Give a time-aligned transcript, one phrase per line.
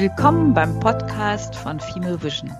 [0.00, 2.50] Willkommen beim Podcast von Female Vision.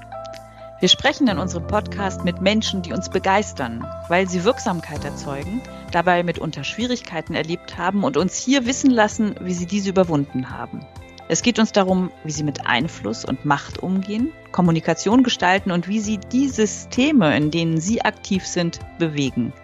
[0.78, 6.22] Wir sprechen in unserem Podcast mit Menschen, die uns begeistern, weil sie Wirksamkeit erzeugen, dabei
[6.22, 10.84] mitunter Schwierigkeiten erlebt haben und uns hier wissen lassen, wie sie diese überwunden haben.
[11.28, 16.00] Es geht uns darum, wie sie mit Einfluss und Macht umgehen, Kommunikation gestalten und wie
[16.00, 19.54] sie die Systeme, in denen sie aktiv sind, bewegen.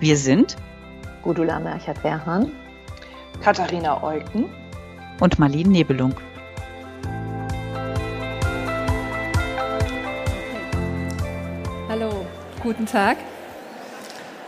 [0.00, 0.56] Wir sind
[1.22, 2.52] Gudula Merchert-Werhan,
[3.40, 4.50] Katharina Eucken
[5.18, 6.14] und Marlene Nebelung.
[12.72, 13.18] Guten Tag.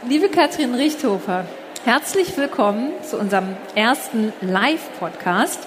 [0.09, 1.45] Liebe Katrin Richthofer,
[1.84, 5.59] herzlich willkommen zu unserem ersten Live-Podcast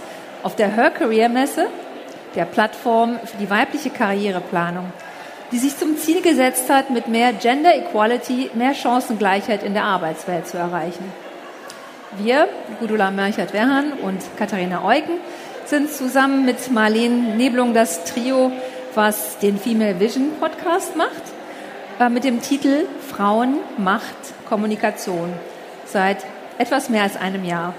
[0.41, 1.67] auf der Her Career Messe,
[2.33, 4.91] der Plattform für die weibliche Karriereplanung,
[5.51, 10.47] die sich zum Ziel gesetzt hat, mit mehr Gender Equality mehr Chancengleichheit in der Arbeitswelt
[10.47, 11.11] zu erreichen.
[12.17, 12.47] Wir,
[12.79, 15.19] Gudula Mörchert-Werhan und Katharina Eugen,
[15.65, 18.51] sind zusammen mit Marlene Neblung das Trio,
[18.95, 21.36] was den Female Vision Podcast macht
[21.99, 24.15] äh, mit dem Titel Frauen, Macht,
[24.47, 25.33] Kommunikation
[25.85, 26.17] seit
[26.57, 27.73] etwas mehr als einem Jahr.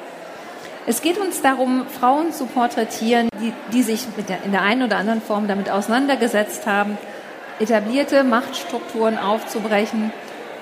[0.87, 4.97] Es geht uns darum, Frauen zu porträtieren, die, die sich der, in der einen oder
[4.97, 6.97] anderen Form damit auseinandergesetzt haben,
[7.61, 10.13] etablierte Machtstrukturen aufzubrechen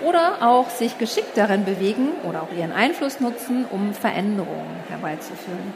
[0.05, 5.75] oder auch sich geschickt darin bewegen oder auch ihren Einfluss nutzen, um Veränderungen herbeizuführen.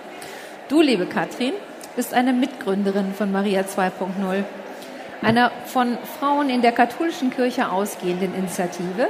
[0.69, 1.53] Du, liebe Katrin,
[1.97, 4.45] bist eine Mitgründerin von Maria 2.0
[5.23, 9.09] einer von Frauen in der katholischen Kirche ausgehenden Initiative,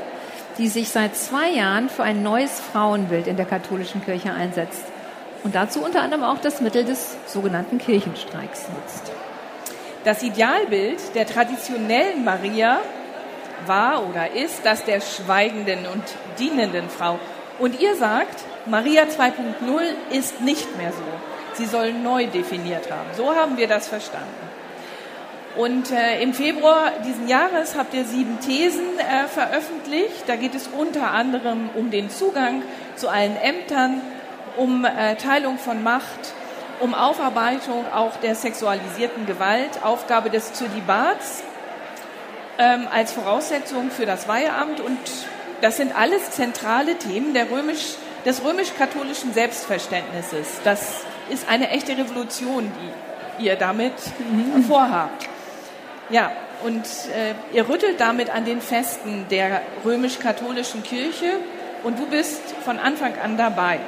[0.59, 4.85] die sich seit zwei Jahren für ein neues Frauenbild in der katholischen Kirche einsetzt
[5.45, 9.13] und dazu unter anderem auch das Mittel des sogenannten Kirchenstreiks nutzt.
[10.05, 12.79] Das Idealbild der traditionellen Maria
[13.67, 16.03] war oder ist das der schweigenden und
[16.39, 17.19] dienenden Frau.
[17.59, 19.35] Und ihr sagt, Maria 2.0
[20.11, 21.03] ist nicht mehr so.
[21.55, 23.09] Sie soll neu definiert haben.
[23.15, 24.50] So haben wir das verstanden.
[25.57, 30.25] Und äh, im Februar diesen Jahres habt ihr sieben Thesen äh, veröffentlicht.
[30.29, 32.63] Da geht es unter anderem um den Zugang
[32.95, 34.01] zu allen Ämtern,
[34.57, 36.35] um äh, Teilung von Macht,
[36.79, 41.43] um Aufarbeitung auch der sexualisierten Gewalt, Aufgabe des Zölibats
[42.59, 44.81] ähm, als Voraussetzung für das Weiheamt.
[44.81, 44.99] Und
[45.63, 50.61] das sind alles zentrale Themen römisch, des römisch-katholischen Selbstverständnisses.
[50.63, 52.71] Das ist eine echte Revolution,
[53.39, 54.63] die ihr damit mhm.
[54.65, 55.29] vorhabt.
[56.11, 56.33] Ja,
[56.65, 61.37] und äh, ihr rüttelt damit an den Festen der römisch-katholischen Kirche
[61.85, 63.79] und du bist von Anfang an dabei.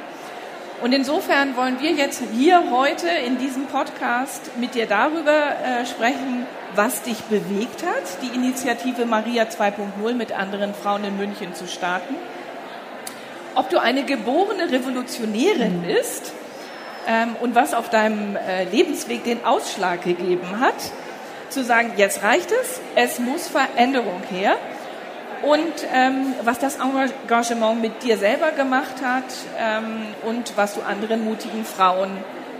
[0.81, 6.47] Und insofern wollen wir jetzt hier heute in diesem Podcast mit dir darüber äh, sprechen,
[6.75, 12.15] was dich bewegt hat, die Initiative Maria 2.0 mit anderen Frauen in München zu starten.
[13.55, 16.31] Ob du eine geborene Revolutionärin bist
[17.07, 20.75] ähm, und was auf deinem äh, Lebensweg den Ausschlag gegeben hat,
[21.53, 24.55] zu sagen, jetzt reicht es, es muss Veränderung her.
[25.43, 29.25] Und ähm, was das Engagement mit dir selber gemacht hat
[29.59, 32.11] ähm, und was du anderen mutigen Frauen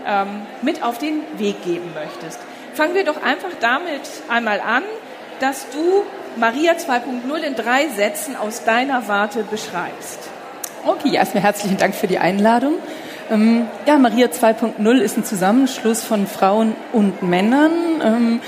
[0.06, 2.38] ähm, mit auf den Weg geben möchtest.
[2.74, 4.82] Fangen wir doch einfach damit einmal an,
[5.40, 6.02] dass du
[6.36, 10.18] Maria 2.0 in drei Sätzen aus deiner Warte beschreibst.
[10.84, 12.74] Okay, erstmal herzlichen Dank für die Einladung.
[13.30, 17.72] Ähm, ja, Maria 2.0 ist ein Zusammenschluss von Frauen und Männern,
[18.02, 18.40] ähm,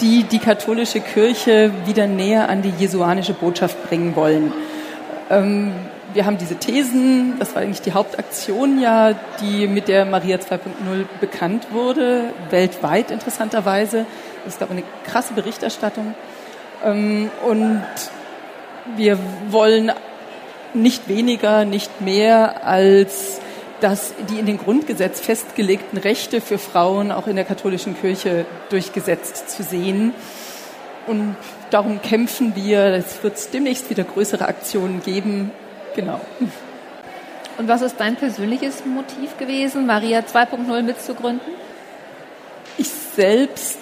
[0.00, 4.52] die die katholische Kirche wieder näher an die jesuanische Botschaft bringen wollen.
[5.30, 5.72] Ähm,
[6.14, 11.04] wir haben diese Thesen, das war eigentlich die Hauptaktion ja, die mit der Maria 2.0
[11.20, 14.06] bekannt wurde, weltweit interessanterweise.
[14.44, 16.14] Das gab eine krasse Berichterstattung.
[16.84, 17.82] Ähm, und
[18.96, 19.18] wir
[19.50, 19.92] wollen
[20.74, 23.40] nicht weniger, nicht mehr als
[23.80, 29.50] dass die in den Grundgesetz festgelegten Rechte für Frauen auch in der katholischen Kirche durchgesetzt
[29.50, 30.12] zu sehen.
[31.06, 31.36] Und
[31.70, 32.80] darum kämpfen wir.
[32.86, 35.50] Es wird demnächst wieder größere Aktionen geben.
[35.94, 36.20] Genau.
[37.56, 41.54] Und was ist dein persönliches Motiv gewesen, Maria 2.0 mitzugründen?
[42.76, 43.78] Ich selbst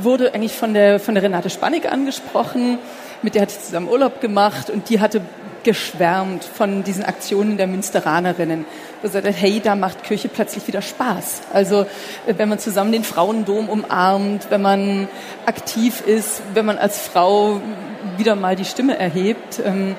[0.00, 2.78] wurde eigentlich von der, von der Renate Spannig angesprochen.
[3.22, 5.20] Mit der hatte ich zusammen Urlaub gemacht und die hatte
[5.64, 8.64] geschwärmt von diesen Aktionen der Münsteranerinnen.
[9.02, 11.42] Wo sie sagt, hey, da macht Kirche plötzlich wieder Spaß.
[11.52, 11.86] Also
[12.26, 15.08] wenn man zusammen den Frauendom umarmt, wenn man
[15.46, 17.60] aktiv ist, wenn man als Frau
[18.16, 19.60] wieder mal die Stimme erhebt.
[19.64, 19.96] Ähm,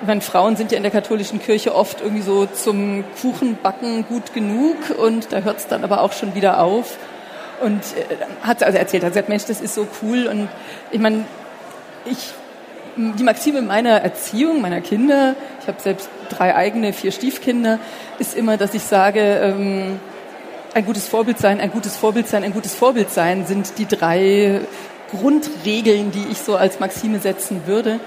[0.00, 4.34] ich meine, Frauen sind ja in der katholischen Kirche oft irgendwie so zum Kuchenbacken gut
[4.34, 6.98] genug und da hört es dann aber auch schon wieder auf.
[7.60, 10.26] Und äh, hat also erzählt, hat gesagt, Mensch, das ist so cool.
[10.26, 10.48] Und
[10.90, 11.24] ich meine,
[12.04, 12.32] ich
[12.96, 17.78] die Maxime meiner Erziehung, meiner Kinder, ich habe selbst drei eigene, vier Stiefkinder,
[18.18, 20.00] ist immer, dass ich sage, ähm,
[20.74, 24.60] ein gutes Vorbild sein, ein gutes Vorbild sein, ein gutes Vorbild sein sind die drei
[25.10, 28.00] Grundregeln, die ich so als Maxime setzen würde.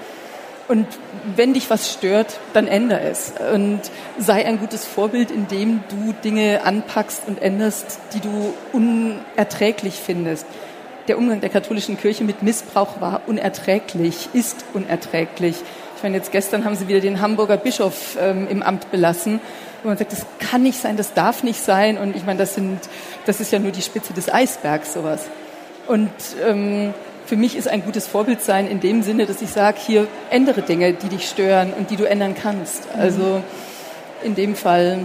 [0.68, 0.86] Und
[1.34, 3.32] wenn dich was stört, dann änder es.
[3.54, 3.80] Und
[4.18, 10.46] sei ein gutes Vorbild, indem du Dinge anpackst und änderst, die du unerträglich findest.
[11.08, 15.56] Der Umgang der katholischen Kirche mit Missbrauch war unerträglich, ist unerträglich.
[15.96, 19.40] Ich meine, jetzt gestern haben sie wieder den Hamburger Bischof ähm, im Amt belassen
[19.82, 21.98] wo man sagt, das kann nicht sein, das darf nicht sein.
[21.98, 22.80] Und ich meine, das sind,
[23.26, 25.26] das ist ja nur die Spitze des Eisbergs, sowas.
[25.86, 26.10] Und
[26.46, 26.92] ähm,
[27.26, 30.62] für mich ist ein gutes Vorbild sein in dem Sinne, dass ich sage, hier ändere
[30.62, 32.94] Dinge, die dich stören und die du ändern kannst.
[32.94, 33.00] Mhm.
[33.00, 33.42] Also
[34.22, 34.98] in dem Fall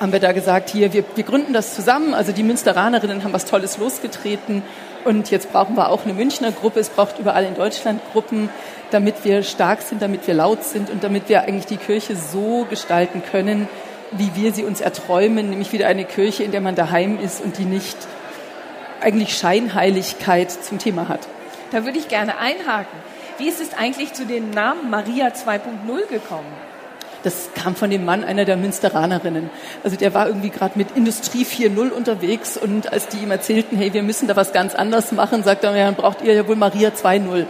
[0.00, 2.14] haben wir da gesagt, hier, wir, wir gründen das zusammen.
[2.14, 4.62] Also die Münsteranerinnen haben was Tolles losgetreten.
[5.04, 6.80] Und jetzt brauchen wir auch eine Münchner Gruppe.
[6.80, 8.48] Es braucht überall in Deutschland Gruppen,
[8.90, 12.66] damit wir stark sind, damit wir laut sind und damit wir eigentlich die Kirche so
[12.70, 13.68] gestalten können,
[14.12, 17.58] wie wir sie uns erträumen, nämlich wieder eine Kirche, in der man daheim ist und
[17.58, 17.96] die nicht
[19.00, 21.20] eigentlich Scheinheiligkeit zum Thema hat.
[21.70, 22.98] Da würde ich gerne einhaken.
[23.38, 26.52] Wie ist es eigentlich zu dem Namen Maria 2.0 gekommen?
[27.24, 29.50] Das kam von dem Mann einer der Münsteranerinnen.
[29.82, 33.92] Also der war irgendwie gerade mit Industrie 4.0 unterwegs und als die ihm erzählten, hey,
[33.94, 36.56] wir müssen da was ganz anderes machen, sagt er, ja, dann braucht ihr ja wohl
[36.56, 37.46] Maria 2.0.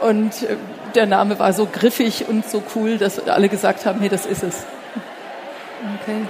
[0.00, 0.56] Und äh,
[0.96, 4.42] der Name war so griffig und so cool, dass alle gesagt haben, hey, das ist
[4.42, 4.66] es.
[6.02, 6.26] Okay.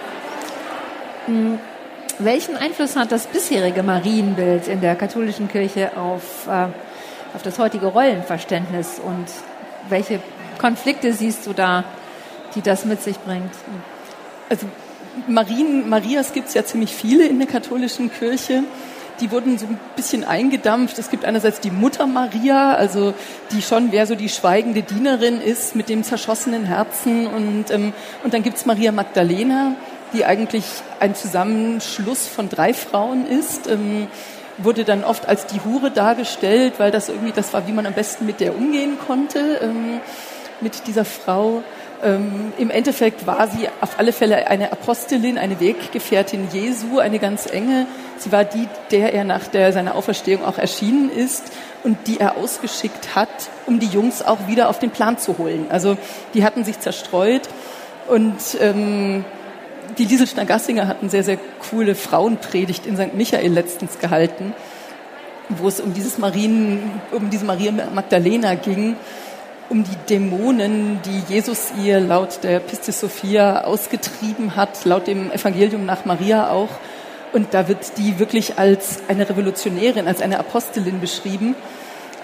[1.26, 1.58] Hm.
[2.18, 6.66] Welchen Einfluss hat das bisherige Marienbild in der katholischen Kirche auf, äh,
[7.34, 9.26] auf das heutige Rollenverständnis und
[9.88, 10.20] welche
[10.58, 11.84] Konflikte siehst du da
[12.56, 13.52] die das mit sich bringt.
[14.48, 14.66] Also
[15.28, 18.64] Marien, Marias gibt es ja ziemlich viele in der katholischen Kirche.
[19.20, 20.98] Die wurden so ein bisschen eingedampft.
[20.98, 23.14] Es gibt einerseits die Mutter Maria, also
[23.52, 27.26] die schon wer so die schweigende Dienerin ist mit dem zerschossenen Herzen.
[27.26, 27.94] Und, ähm,
[28.24, 29.74] und dann gibt es Maria Magdalena,
[30.12, 30.64] die eigentlich
[31.00, 33.68] ein Zusammenschluss von drei Frauen ist.
[33.68, 34.08] Ähm,
[34.58, 37.92] wurde dann oft als die Hure dargestellt, weil das irgendwie das war, wie man am
[37.92, 40.00] besten mit der umgehen konnte, ähm,
[40.60, 41.62] mit dieser Frau.
[42.02, 47.46] Ähm, Im Endeffekt war sie auf alle Fälle eine Apostelin, eine Weggefährtin Jesu, eine ganz
[47.46, 47.86] enge.
[48.18, 51.44] Sie war die, der er nach der, seiner Auferstehung auch erschienen ist
[51.84, 53.28] und die er ausgeschickt hat,
[53.66, 55.66] um die Jungs auch wieder auf den Plan zu holen.
[55.70, 55.96] Also
[56.34, 57.48] die hatten sich zerstreut
[58.08, 59.24] und ähm,
[59.98, 61.38] die Liesel Schnagassinger hat eine sehr, sehr
[61.70, 63.14] coole Frauenpredigt in St.
[63.14, 64.52] Michael letztens gehalten,
[65.48, 68.96] wo es um dieses Marien, um diese Maria Magdalena ging
[69.68, 75.84] um die Dämonen, die Jesus ihr laut der Pistis Sophia ausgetrieben hat, laut dem Evangelium
[75.86, 76.70] nach Maria auch.
[77.32, 81.54] Und da wird die wirklich als eine Revolutionärin, als eine Apostelin beschrieben.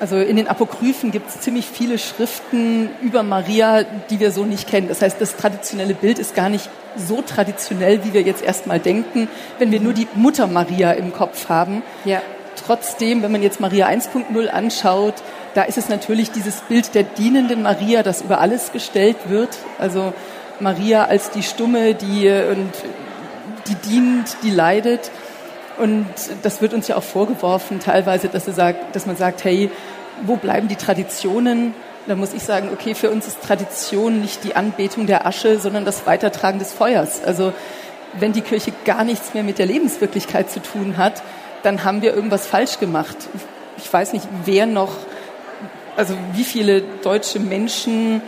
[0.00, 4.68] Also in den Apokryphen gibt es ziemlich viele Schriften über Maria, die wir so nicht
[4.68, 4.88] kennen.
[4.88, 9.28] Das heißt, das traditionelle Bild ist gar nicht so traditionell, wie wir jetzt erstmal denken,
[9.58, 11.82] wenn wir nur die Mutter Maria im Kopf haben.
[12.04, 12.20] Ja.
[12.56, 15.14] Trotzdem, wenn man jetzt Maria 1.0 anschaut,
[15.54, 19.50] da ist es natürlich dieses Bild der dienenden Maria, das über alles gestellt wird.
[19.78, 20.12] Also
[20.60, 22.72] Maria als die Stumme, die, und,
[23.68, 25.10] die dient, die leidet.
[25.78, 26.06] Und
[26.42, 29.70] das wird uns ja auch vorgeworfen, teilweise, dass, sagt, dass man sagt, hey,
[30.22, 31.74] wo bleiben die Traditionen?
[32.06, 35.84] Da muss ich sagen, okay, für uns ist Tradition nicht die Anbetung der Asche, sondern
[35.84, 37.22] das Weitertragen des Feuers.
[37.24, 37.52] Also
[38.18, 41.22] wenn die Kirche gar nichts mehr mit der Lebenswirklichkeit zu tun hat,
[41.62, 43.16] dann haben wir irgendwas falsch gemacht.
[43.78, 44.92] Ich weiß nicht, wer noch
[45.96, 48.22] also wie viele deutsche Menschen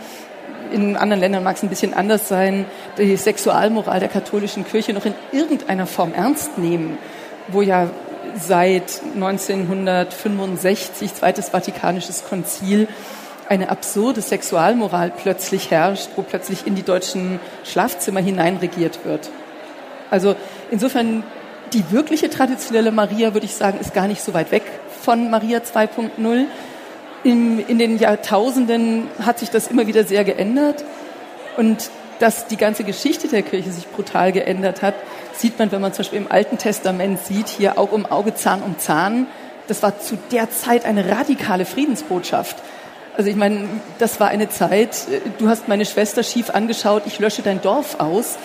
[0.71, 2.65] in anderen Ländern mag es ein bisschen anders sein,
[2.97, 6.97] die Sexualmoral der katholischen Kirche noch in irgendeiner Form ernst nehmen,
[7.47, 7.89] wo ja
[8.35, 12.87] seit 1965, Zweites Vatikanisches Konzil,
[13.47, 19.29] eine absurde Sexualmoral plötzlich herrscht, wo plötzlich in die deutschen Schlafzimmer hineinregiert wird.
[20.09, 20.35] Also
[20.71, 21.23] insofern
[21.75, 24.63] die wirkliche traditionelle Maria, würde ich sagen, ist gar nicht so weit weg
[25.01, 26.45] von Maria 2.0.
[27.23, 30.85] In, in den Jahrtausenden hat sich das immer wieder sehr geändert.
[31.57, 31.89] Und
[32.19, 34.95] dass die ganze Geschichte der Kirche sich brutal geändert hat,
[35.33, 38.61] sieht man, wenn man zum Beispiel im Alten Testament sieht, hier Auge um Auge, Zahn
[38.61, 39.27] um Zahn.
[39.67, 42.55] Das war zu der Zeit eine radikale Friedensbotschaft.
[43.17, 43.67] Also ich meine,
[43.99, 45.07] das war eine Zeit,
[45.39, 48.37] du hast meine Schwester schief angeschaut, ich lösche dein Dorf aus.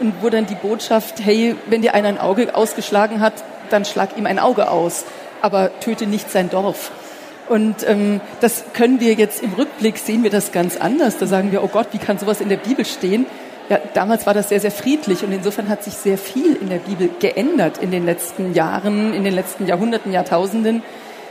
[0.00, 3.34] Und wo dann die Botschaft, hey, wenn dir einer ein Auge ausgeschlagen hat,
[3.70, 5.04] dann schlag ihm ein Auge aus,
[5.42, 6.90] aber töte nicht sein Dorf.
[7.48, 11.18] Und ähm, das können wir jetzt im Rückblick sehen wir das ganz anders.
[11.18, 13.26] Da sagen wir, oh Gott, wie kann sowas in der Bibel stehen?
[13.68, 16.78] Ja, damals war das sehr, sehr friedlich und insofern hat sich sehr viel in der
[16.78, 20.82] Bibel geändert in den letzten Jahren, in den letzten Jahrhunderten, Jahrtausenden.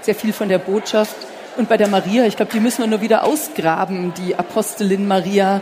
[0.02, 1.16] Sehr viel von der Botschaft.
[1.58, 5.62] Und bei der Maria, ich glaube, die müssen wir nur wieder ausgraben, die Apostelin Maria,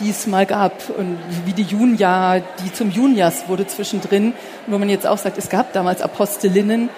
[0.00, 0.90] die es mal gab.
[0.90, 4.34] Und wie die Junia, die zum Junias wurde zwischendrin,
[4.66, 6.88] wo man jetzt auch sagt, es gab damals Apostelinnen,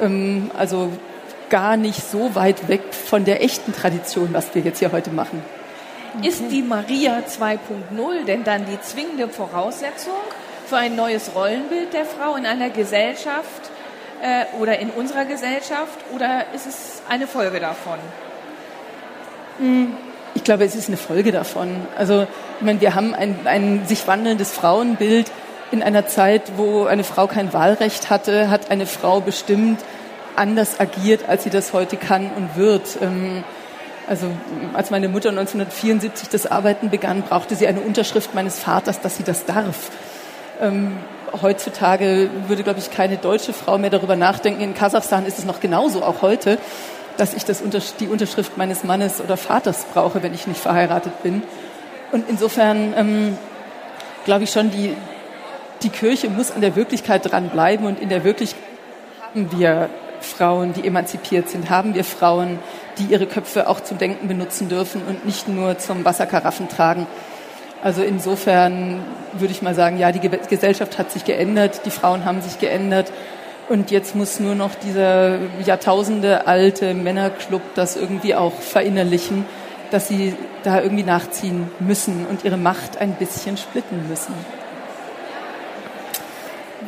[0.00, 0.90] ähm, also
[1.50, 5.42] gar nicht so weit weg von der echten Tradition, was wir jetzt hier heute machen.
[6.22, 10.14] Ist die Maria 2.0 denn dann die zwingende Voraussetzung
[10.66, 13.70] für ein neues Rollenbild der Frau in einer Gesellschaft
[14.22, 17.98] äh, oder in unserer Gesellschaft oder ist es eine Folge davon?
[19.58, 20.07] Hm, ich
[20.48, 21.68] glaube, es ist eine Folge davon.
[21.98, 22.26] Also,
[22.58, 25.30] ich meine, wir haben ein, ein sich wandelndes Frauenbild.
[25.72, 29.78] In einer Zeit, wo eine Frau kein Wahlrecht hatte, hat eine Frau bestimmt
[30.36, 32.96] anders agiert, als sie das heute kann und wird.
[33.02, 33.44] Ähm,
[34.06, 34.26] also
[34.72, 39.24] als meine Mutter 1974 das Arbeiten begann, brauchte sie eine Unterschrift meines Vaters, dass sie
[39.24, 39.90] das darf.
[40.62, 40.96] Ähm,
[41.42, 44.62] heutzutage würde, glaube ich, keine deutsche Frau mehr darüber nachdenken.
[44.62, 46.56] In Kasachstan ist es noch genauso, auch heute,
[47.18, 47.62] dass ich das,
[47.96, 51.42] die Unterschrift meines Mannes oder Vaters brauche, wenn ich nicht verheiratet bin.
[52.12, 53.38] Und insofern ähm,
[54.24, 54.96] glaube ich schon, die,
[55.82, 58.62] die Kirche muss an der Wirklichkeit dranbleiben und in der Wirklichkeit
[59.20, 62.58] haben wir Frauen, die emanzipiert sind, haben wir Frauen,
[62.98, 67.06] die ihre Köpfe auch zum Denken benutzen dürfen und nicht nur zum Wasserkaraffen tragen.
[67.82, 72.42] Also insofern würde ich mal sagen, ja, die Gesellschaft hat sich geändert, die Frauen haben
[72.42, 73.12] sich geändert
[73.68, 79.44] und jetzt muss nur noch dieser Jahrtausende alte Männerclub das irgendwie auch verinnerlichen,
[79.90, 84.34] dass sie da irgendwie nachziehen müssen und ihre Macht ein bisschen splitten müssen.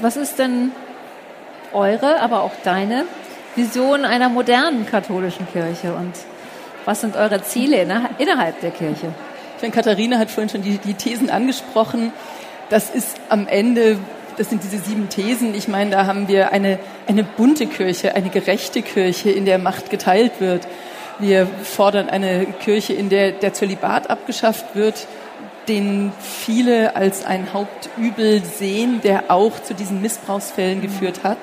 [0.01, 0.73] Was ist denn
[1.73, 3.05] eure, aber auch deine
[3.57, 6.13] Vision einer modernen katholischen Kirche und
[6.85, 7.83] was sind eure Ziele
[8.19, 9.13] innerhalb der Kirche?
[9.57, 12.13] Ich meine, Katharina hat vorhin schon die, die Thesen angesprochen.
[12.71, 13.99] Das ist am Ende,
[14.41, 15.55] das sind diese sieben Thesen.
[15.55, 19.91] Ich meine, da haben wir eine, eine bunte Kirche, eine gerechte Kirche, in der Macht
[19.91, 20.67] geteilt wird.
[21.19, 25.07] Wir fordern eine Kirche, in der der Zölibat abgeschafft wird,
[25.69, 31.39] den viele als ein Hauptübel sehen, der auch zu diesen Missbrauchsfällen geführt hat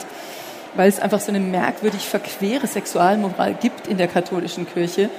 [0.76, 5.10] weil es einfach so eine merkwürdig verquere Sexualmoral gibt in der katholischen Kirche.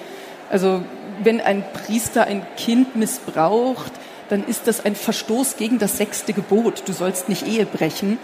[0.51, 0.83] Also
[1.21, 3.91] wenn ein Priester ein Kind missbraucht,
[4.29, 6.83] dann ist das ein Verstoß gegen das sechste Gebot.
[6.87, 8.19] Du sollst nicht Ehe brechen.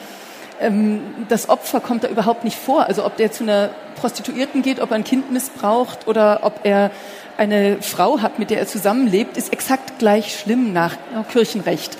[0.61, 2.87] Ähm, das Opfer kommt da überhaupt nicht vor.
[2.87, 6.91] Also ob der zu einer Prostituierten geht, ob er ein Kind missbraucht oder ob er
[7.37, 10.97] eine Frau hat, mit der er zusammenlebt, ist exakt gleich schlimm nach
[11.33, 11.99] Kirchenrecht.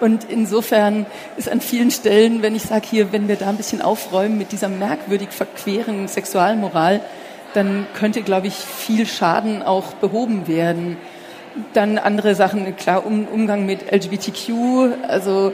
[0.00, 3.82] Und insofern ist an vielen Stellen, wenn ich sage hier, wenn wir da ein bisschen
[3.82, 7.00] aufräumen mit dieser merkwürdig verqueren Sexualmoral,
[7.54, 10.98] dann könnte, glaube ich, viel Schaden auch behoben werden.
[11.72, 15.52] Dann andere Sachen, klar, um, Umgang mit LGBTQ, also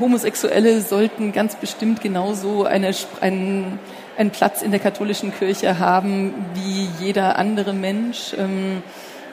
[0.00, 3.78] Homosexuelle sollten ganz bestimmt genauso eine, einen,
[4.16, 8.34] einen Platz in der katholischen Kirche haben wie jeder andere Mensch.
[8.36, 8.82] Ähm,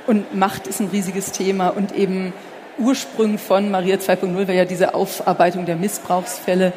[0.05, 2.33] und Macht ist ein riesiges Thema und eben
[2.77, 6.73] Ursprung von Maria 2.0 war ja diese Aufarbeitung der Missbrauchsfälle.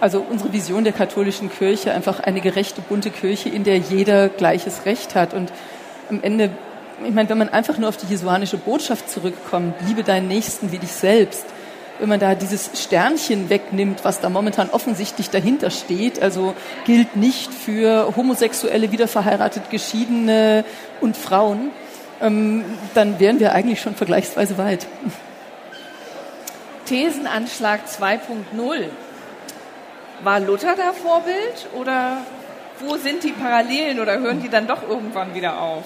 [0.00, 4.84] Also unsere Vision der katholischen Kirche, einfach eine gerechte, bunte Kirche, in der jeder gleiches
[4.86, 5.34] Recht hat.
[5.34, 5.52] Und
[6.08, 6.50] am Ende,
[7.04, 10.78] ich meine, wenn man einfach nur auf die jesuanische Botschaft zurückkommt, liebe deinen Nächsten wie
[10.78, 11.46] dich selbst,
[11.98, 17.52] wenn man da dieses Sternchen wegnimmt, was da momentan offensichtlich dahinter steht, also gilt nicht
[17.52, 20.64] für homosexuelle, wiederverheiratet, geschiedene
[21.00, 21.70] und Frauen,
[22.20, 22.64] ähm,
[22.94, 24.86] dann wären wir eigentlich schon vergleichsweise weit.
[26.86, 28.84] Thesenanschlag 2.0.
[30.22, 32.18] War Luther da Vorbild oder
[32.80, 35.84] wo sind die Parallelen oder hören die dann doch irgendwann wieder auf?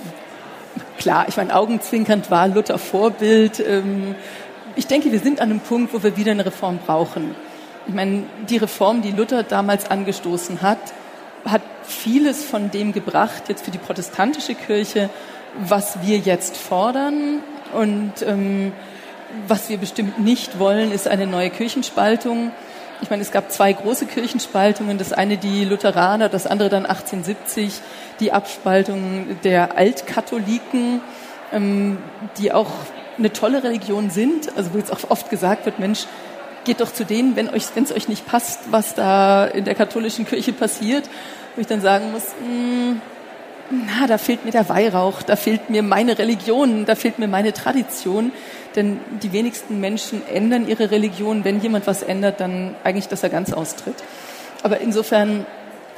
[1.03, 3.59] Klar, ich meine, augenzwinkernd war Luther Vorbild.
[3.59, 4.15] Ähm,
[4.77, 7.35] ich denke, wir sind an einem Punkt, wo wir wieder eine Reform brauchen.
[7.89, 10.79] Ich meine, die Reform, die Luther damals angestoßen hat,
[11.45, 15.11] hat vieles von dem gebracht, jetzt für die protestantische Kirche,
[15.59, 17.41] was wir jetzt fordern.
[17.73, 18.71] Und ähm,
[19.49, 22.53] was wir bestimmt nicht wollen, ist eine neue Kirchenspaltung.
[23.03, 24.97] Ich meine, es gab zwei große Kirchenspaltungen.
[24.97, 27.81] Das eine die Lutheraner, das andere dann 1870
[28.21, 31.01] die Abspaltung der Altkatholiken,
[31.53, 31.99] ähm,
[32.39, 32.71] die auch
[33.19, 34.57] eine tolle Religion sind.
[34.57, 36.07] Also wo jetzt auch oft gesagt wird, Mensch,
[36.65, 39.75] geht doch zu denen, wenn euch, wenn es euch nicht passt, was da in der
[39.75, 41.11] katholischen Kirche passiert.
[41.57, 43.01] Wo ich dann sagen muss, mh, hm,
[43.71, 47.53] na, da fehlt mir der Weihrauch, da fehlt mir meine Religion, da fehlt mir meine
[47.53, 48.31] Tradition.
[48.77, 51.45] Denn die wenigsten Menschen ändern ihre Religion.
[51.45, 53.97] Wenn jemand was ändert, dann eigentlich, dass er ganz austritt.
[54.63, 55.47] Aber insofern,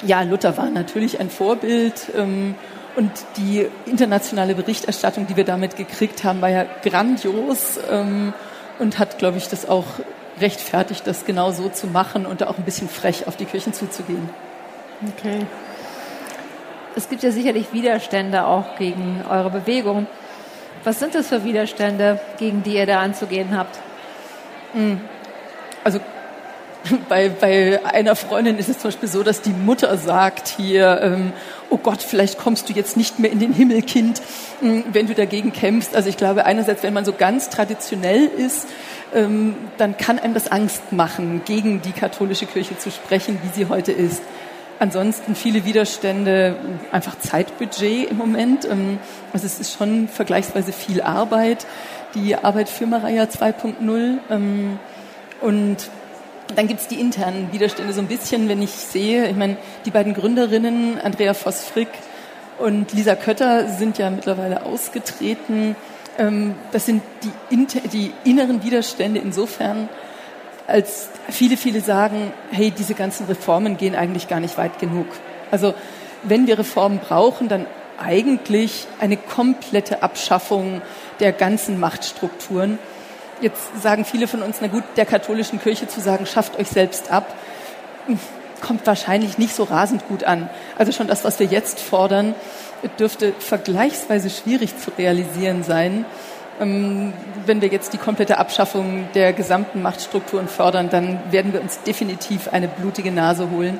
[0.04, 2.10] ja, Luther war natürlich ein Vorbild.
[2.16, 2.54] Ähm,
[2.96, 8.32] und die internationale Berichterstattung, die wir damit gekriegt haben, war ja grandios ähm,
[8.78, 9.86] und hat, glaube ich, das auch
[10.40, 13.72] rechtfertigt, das genau so zu machen und da auch ein bisschen frech auf die Kirchen
[13.72, 14.28] zuzugehen.
[15.16, 15.46] Okay.
[16.96, 20.06] Es gibt ja sicherlich Widerstände auch gegen eure Bewegung.
[20.84, 23.78] Was sind das für Widerstände, gegen die ihr da anzugehen habt?
[24.74, 25.00] Hm.
[25.82, 25.98] Also
[27.08, 31.32] bei, bei einer Freundin ist es zum Beispiel so, dass die Mutter sagt hier, ähm,
[31.70, 34.20] oh Gott, vielleicht kommst du jetzt nicht mehr in den Himmel, Kind,
[34.60, 35.96] hm, wenn du dagegen kämpfst.
[35.96, 38.68] Also ich glaube einerseits, wenn man so ganz traditionell ist,
[39.14, 43.68] ähm, dann kann einem das Angst machen, gegen die katholische Kirche zu sprechen, wie sie
[43.68, 44.22] heute ist.
[44.78, 46.56] Ansonsten viele Widerstände,
[46.90, 48.64] einfach Zeitbudget im Moment.
[48.64, 48.98] Ähm,
[49.32, 51.66] also es ist schon vergleichsweise viel Arbeit,
[52.14, 54.18] die Arbeit für Maria 2.0.
[54.30, 54.78] Ähm,
[55.40, 55.76] und
[56.56, 60.14] dann gibt's die internen Widerstände so ein bisschen, wenn ich sehe, ich meine, die beiden
[60.14, 61.88] Gründerinnen, Andrea Voss-Frick
[62.58, 65.76] und Lisa Kötter, sind ja mittlerweile ausgetreten.
[66.18, 67.02] Ähm, das sind
[67.50, 69.88] die, die inneren Widerstände insofern,
[70.66, 75.06] als viele, viele sagen, hey, diese ganzen Reformen gehen eigentlich gar nicht weit genug.
[75.50, 75.74] Also
[76.22, 77.66] wenn wir Reformen brauchen, dann
[77.98, 80.82] eigentlich eine komplette Abschaffung
[81.20, 82.78] der ganzen Machtstrukturen.
[83.40, 87.10] Jetzt sagen viele von uns, na gut, der katholischen Kirche zu sagen, schafft euch selbst
[87.10, 87.34] ab,
[88.60, 90.48] kommt wahrscheinlich nicht so rasend gut an.
[90.78, 92.34] Also schon das, was wir jetzt fordern,
[92.98, 96.04] dürfte vergleichsweise schwierig zu realisieren sein.
[96.60, 97.12] Ähm,
[97.46, 102.48] wenn wir jetzt die komplette Abschaffung der gesamten Machtstrukturen fördern, dann werden wir uns definitiv
[102.52, 103.78] eine blutige Nase holen.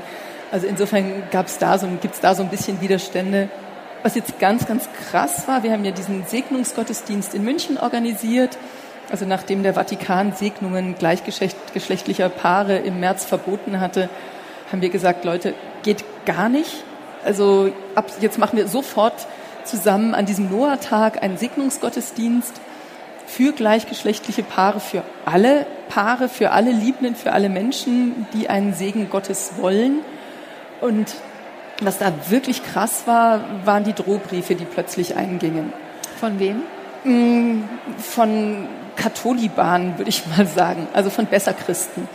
[0.50, 3.48] Also insofern gab es da so, gibt es da so ein bisschen Widerstände.
[4.02, 8.58] Was jetzt ganz, ganz krass war, wir haben ja diesen Segnungsgottesdienst in München organisiert.
[9.10, 14.08] Also nachdem der Vatikan Segnungen gleichgeschlechtlicher Paare im März verboten hatte,
[14.70, 16.84] haben wir gesagt, Leute, geht gar nicht.
[17.24, 19.26] Also ab jetzt machen wir sofort
[19.64, 22.52] zusammen an diesem Noah-Tag einen Segnungsgottesdienst
[23.26, 29.10] für gleichgeschlechtliche Paare, für alle Paare, für alle Liebenden, für alle Menschen, die einen Segen
[29.10, 30.00] Gottes wollen.
[30.80, 31.14] Und
[31.80, 35.72] was da wirklich krass war, waren die Drohbriefe, die plötzlich eingingen.
[36.20, 36.62] Von wem?
[37.04, 37.64] Mm,
[37.98, 42.08] von Katholibanen, würde ich mal sagen, also von Besserchristen.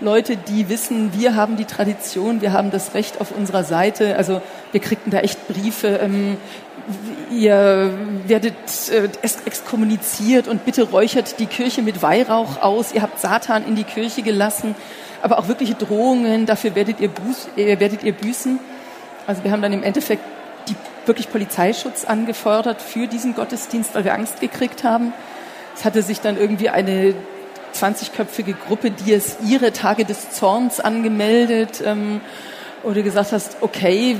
[0.00, 4.16] Leute, die wissen, wir haben die Tradition, wir haben das Recht auf unserer Seite.
[4.16, 6.36] Also wir kriegten da echt Briefe, ähm,
[7.30, 7.92] ihr
[8.26, 8.54] werdet
[8.90, 9.08] äh,
[9.44, 14.22] exkommuniziert und bitte räuchert die Kirche mit Weihrauch aus, ihr habt Satan in die Kirche
[14.22, 14.74] gelassen,
[15.22, 18.58] aber auch wirkliche Drohungen, dafür werdet ihr, buß, äh, werdet ihr büßen.
[19.26, 20.22] Also wir haben dann im Endeffekt
[20.68, 25.12] die wirklich Polizeischutz angefordert für diesen Gottesdienst, weil wir Angst gekriegt haben.
[25.74, 27.14] Es hatte sich dann irgendwie eine
[27.74, 32.20] 20-köpfige Gruppe, die es ihre Tage des Zorns angemeldet, ähm,
[32.82, 34.16] oder gesagt hast, okay,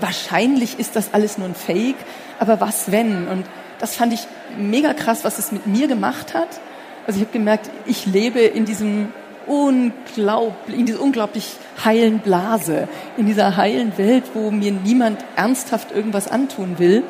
[0.00, 1.96] wahrscheinlich ist das alles nur ein Fake,
[2.38, 3.28] aber was wenn?
[3.28, 3.44] Und
[3.78, 4.26] das fand ich
[4.58, 6.60] mega krass, was es mit mir gemacht hat.
[7.06, 9.12] Also ich habe gemerkt, ich lebe in diesem
[9.46, 16.28] unglaublich, in dieser unglaublich heilen Blase, in dieser heilen Welt, wo mir niemand ernsthaft irgendwas
[16.28, 17.02] antun will.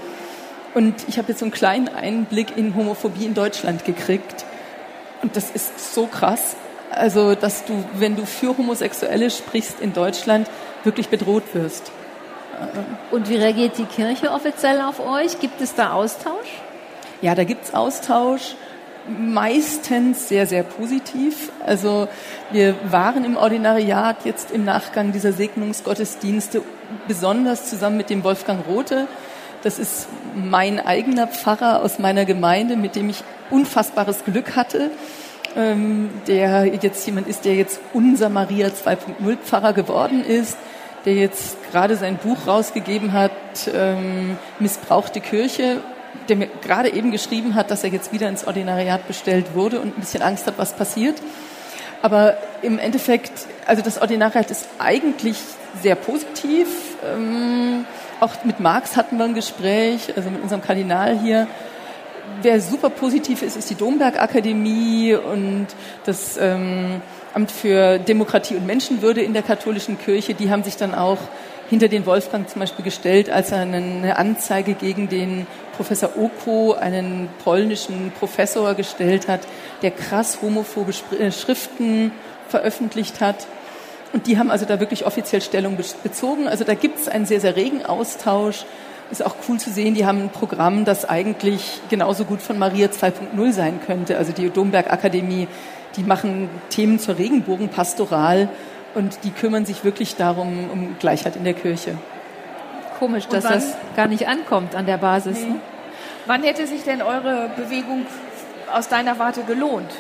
[0.75, 4.45] Und ich habe jetzt so einen kleinen Einblick in Homophobie in Deutschland gekriegt.
[5.23, 6.57] Und das ist so krass.
[6.91, 10.49] Also, dass du, wenn du für Homosexuelle sprichst in Deutschland,
[10.85, 11.93] wirklich bedroht wirst.
[13.11, 15.41] Und wie reagiert die Kirche offiziell auf euch?
[15.41, 16.61] Gibt es da Austausch?
[17.23, 18.55] Ja, da gibt's Austausch.
[19.09, 21.51] Meistens sehr, sehr positiv.
[21.67, 22.07] Also
[22.53, 26.63] wir waren im Ordinariat jetzt im Nachgang dieser Segnungsgottesdienste
[27.09, 29.09] besonders zusammen mit dem Wolfgang Rote.
[29.63, 34.91] Das ist mein eigener Pfarrer aus meiner Gemeinde, mit dem ich unfassbares Glück hatte,
[35.57, 40.57] ähm, der jetzt jemand ist, der jetzt unser Maria 2.0 Pfarrer geworden ist
[41.05, 43.33] der jetzt gerade sein Buch rausgegeben hat,
[43.73, 45.79] ähm, Missbrauchte Kirche,
[46.29, 49.97] der mir gerade eben geschrieben hat, dass er jetzt wieder ins Ordinariat bestellt wurde und
[49.97, 51.17] ein bisschen Angst hat, was passiert.
[52.03, 53.33] Aber im Endeffekt,
[53.67, 55.37] also das Ordinariat ist eigentlich
[55.83, 56.69] sehr positiv.
[57.05, 57.85] Ähm,
[58.21, 61.47] auch mit Marx hatten wir ein Gespräch, also mit unserem Kardinal hier.
[62.43, 65.67] Wer super positiv ist, ist die Domberg Akademie und
[66.05, 70.95] das ähm, Amt für Demokratie und Menschenwürde in der katholischen Kirche, die haben sich dann
[70.95, 71.19] auch
[71.69, 77.29] hinter den Wolfgang zum Beispiel gestellt, als er eine Anzeige gegen den Professor Oko, einen
[77.45, 79.43] polnischen Professor, gestellt hat,
[79.83, 82.11] der krass homophobe äh, Schriften
[82.49, 83.47] veröffentlicht hat.
[84.13, 86.49] Und die haben also da wirklich offiziell Stellung bezogen.
[86.49, 88.65] Also da gibt es einen sehr, sehr regen Austausch.
[89.13, 92.89] Ist auch cool zu sehen, die haben ein Programm, das eigentlich genauso gut von Maria
[92.89, 94.19] 2.0 sein könnte.
[94.19, 95.47] Also die Domberg Akademie
[95.97, 98.49] die machen Themen zur Regenbogenpastoral
[98.95, 101.97] und die kümmern sich wirklich darum, um Gleichheit in der Kirche.
[102.99, 105.39] Komisch, dass das gar nicht ankommt an der Basis.
[105.41, 105.51] Nee.
[105.51, 105.57] Ne?
[106.27, 108.07] Wann hätte sich denn eure Bewegung
[108.73, 109.91] aus deiner Warte gelohnt?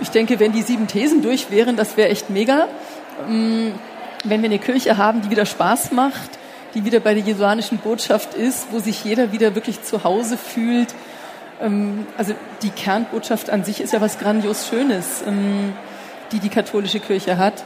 [0.00, 2.68] Ich denke, wenn die sieben Thesen durch wären, das wäre echt mega.
[3.28, 3.68] Mm,
[4.24, 6.30] wenn wir eine Kirche haben, die wieder Spaß macht,
[6.74, 10.94] die wieder bei der jesuanischen Botschaft ist, wo sich jeder wieder wirklich zu Hause fühlt.
[11.60, 15.72] Ähm, also die Kernbotschaft an sich ist ja was grandios Schönes, ähm,
[16.32, 17.64] die die katholische Kirche hat.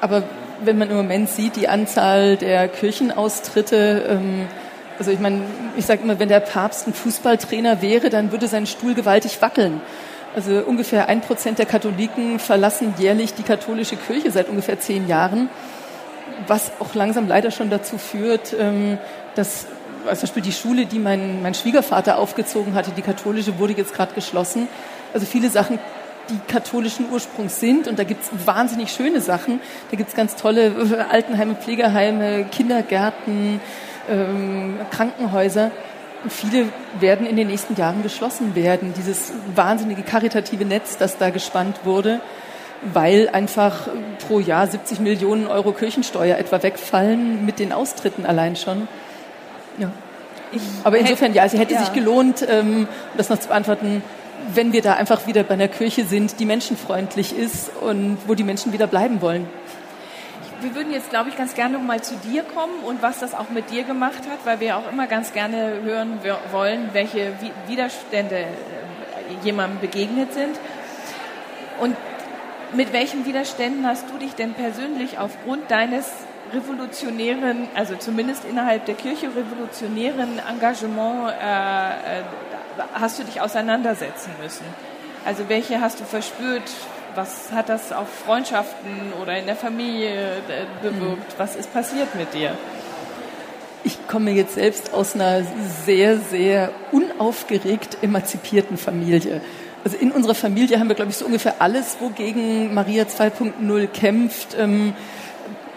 [0.00, 0.22] Aber
[0.62, 4.46] wenn man im Moment sieht, die Anzahl der Kirchenaustritte, ähm,
[4.98, 5.42] also ich meine,
[5.76, 9.80] ich sage immer, wenn der Papst ein Fußballtrainer wäre, dann würde sein Stuhl gewaltig wackeln.
[10.36, 15.48] Also ungefähr ein Prozent der Katholiken verlassen jährlich die katholische Kirche seit ungefähr zehn Jahren,
[16.48, 18.56] was auch langsam leider schon dazu führt,
[19.36, 19.66] dass
[20.06, 23.94] also zum Beispiel die Schule, die mein, mein Schwiegervater aufgezogen hatte, die katholische, wurde jetzt
[23.94, 24.68] gerade geschlossen.
[25.12, 25.78] Also viele Sachen,
[26.30, 27.88] die katholischen Ursprungs sind.
[27.88, 29.60] Und da gibt es wahnsinnig schöne Sachen.
[29.90, 33.60] Da gibt es ganz tolle äh, Altenheime, Pflegeheime, Kindergärten,
[34.10, 35.70] ähm, Krankenhäuser.
[36.22, 36.66] Und viele
[37.00, 38.94] werden in den nächsten Jahren geschlossen werden.
[38.96, 42.20] Dieses wahnsinnige karitative Netz, das da gespannt wurde,
[42.92, 43.88] weil einfach
[44.26, 48.88] pro Jahr 70 Millionen Euro Kirchensteuer etwa wegfallen mit den Austritten allein schon.
[49.78, 49.90] Ja.
[50.52, 51.80] Ich Aber insofern, ja, also hätte ja.
[51.80, 54.02] sich gelohnt, ähm, das noch zu beantworten,
[54.52, 58.44] wenn wir da einfach wieder bei einer Kirche sind, die menschenfreundlich ist und wo die
[58.44, 59.48] Menschen wieder bleiben wollen.
[60.60, 63.50] Wir würden jetzt, glaube ich, ganz gerne mal zu dir kommen und was das auch
[63.50, 66.20] mit dir gemacht hat, weil wir auch immer ganz gerne hören
[66.52, 67.32] wollen, welche
[67.66, 68.46] Widerstände äh,
[69.44, 70.58] jemandem begegnet sind.
[71.80, 71.96] Und
[72.74, 76.10] mit welchen Widerständen hast du dich denn persönlich aufgrund deines
[76.54, 82.22] revolutionären, also zumindest innerhalb der Kirche revolutionären Engagement äh, äh,
[82.94, 84.64] hast du dich auseinandersetzen müssen?
[85.24, 86.62] Also welche hast du verspürt?
[87.14, 91.38] Was hat das auf Freundschaften oder in der Familie äh, bewirkt?
[91.38, 92.56] Was ist passiert mit dir?
[93.84, 95.42] Ich komme jetzt selbst aus einer
[95.84, 99.42] sehr, sehr unaufgeregt emanzipierten Familie.
[99.84, 104.56] Also in unserer Familie haben wir, glaube ich, so ungefähr alles, wogegen Maria 2.0 kämpft.
[104.58, 104.94] Ähm,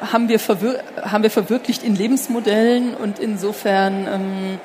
[0.02, 4.60] haben wir, haben wir verwirklicht in Lebensmodellen und insofern ähm,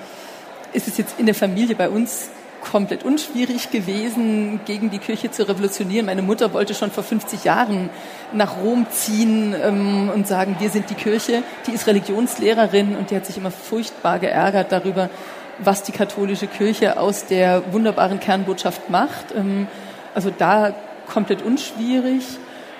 [0.72, 2.30] ist es jetzt in der Familie bei uns
[2.62, 6.06] komplett unschwierig gewesen, gegen die Kirche zu revolutionieren.
[6.06, 7.90] Meine Mutter wollte schon vor 50 Jahren
[8.32, 11.42] nach Rom ziehen ähm, und sagen, wir sind die Kirche.
[11.66, 15.10] Die ist Religionslehrerin und die hat sich immer furchtbar geärgert darüber,
[15.58, 19.34] was die katholische Kirche aus der wunderbaren Kernbotschaft macht.
[19.36, 19.66] Ähm,
[20.14, 20.72] also da
[21.12, 22.22] komplett unschwierig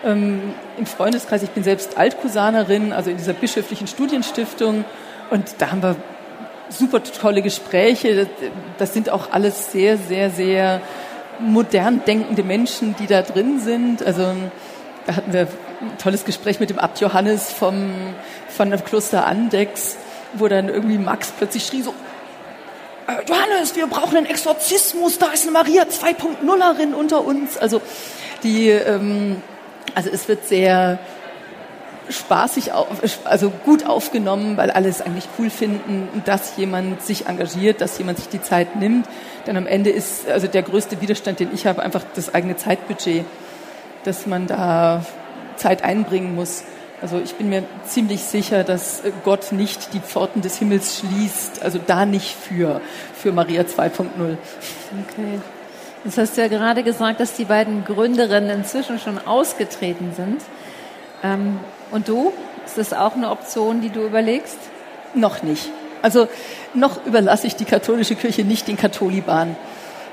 [0.05, 1.43] ähm, im Freundeskreis.
[1.43, 4.85] Ich bin selbst Altkusanerin, also in dieser bischöflichen Studienstiftung.
[5.31, 5.97] Und da haben wir
[6.69, 8.29] super tolle Gespräche.
[8.79, 10.81] Das sind auch alles sehr, sehr, sehr
[11.38, 14.03] modern denkende Menschen, die da drin sind.
[14.03, 14.35] Also
[15.07, 15.49] da hatten wir
[15.81, 17.93] ein tolles Gespräch mit dem Abt Johannes vom,
[18.49, 19.97] von dem Kloster Andex,
[20.35, 21.95] wo dann irgendwie Max plötzlich schrie so,
[23.07, 27.59] äh, Johannes, wir brauchen einen Exorzismus, da ist eine Maria 2.0erin unter uns.
[27.59, 27.81] Also
[28.43, 29.43] die, ähm,
[29.95, 30.99] also es wird sehr
[32.09, 32.73] spaßig,
[33.25, 38.18] also gut aufgenommen, weil alle es eigentlich cool finden, dass jemand sich engagiert, dass jemand
[38.18, 39.07] sich die Zeit nimmt.
[39.47, 43.25] Denn am Ende ist also der größte Widerstand, den ich habe, einfach das eigene Zeitbudget,
[44.05, 45.05] dass man da
[45.57, 46.64] Zeit einbringen muss.
[47.01, 51.81] Also ich bin mir ziemlich sicher, dass Gott nicht die Pforten des Himmels schließt, also
[51.85, 52.81] da nicht für,
[53.14, 54.07] für Maria 2.0.
[55.09, 55.40] Okay.
[56.05, 60.41] Jetzt hast du ja gerade gesagt, dass die beiden Gründerinnen inzwischen schon ausgetreten sind.
[61.23, 61.61] Ähm,
[61.93, 62.33] und du?
[62.67, 64.59] Ist das auch eine Option, die du überlegst?
[65.15, 65.71] Noch nicht.
[66.01, 66.27] Also
[66.75, 69.55] noch überlasse ich die katholische Kirche nicht den Katholiban.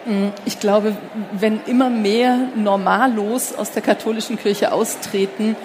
[0.06, 0.95] Hm, ich glaube,
[1.32, 5.56] wenn immer mehr normallos aus der katholischen Kirche austreten,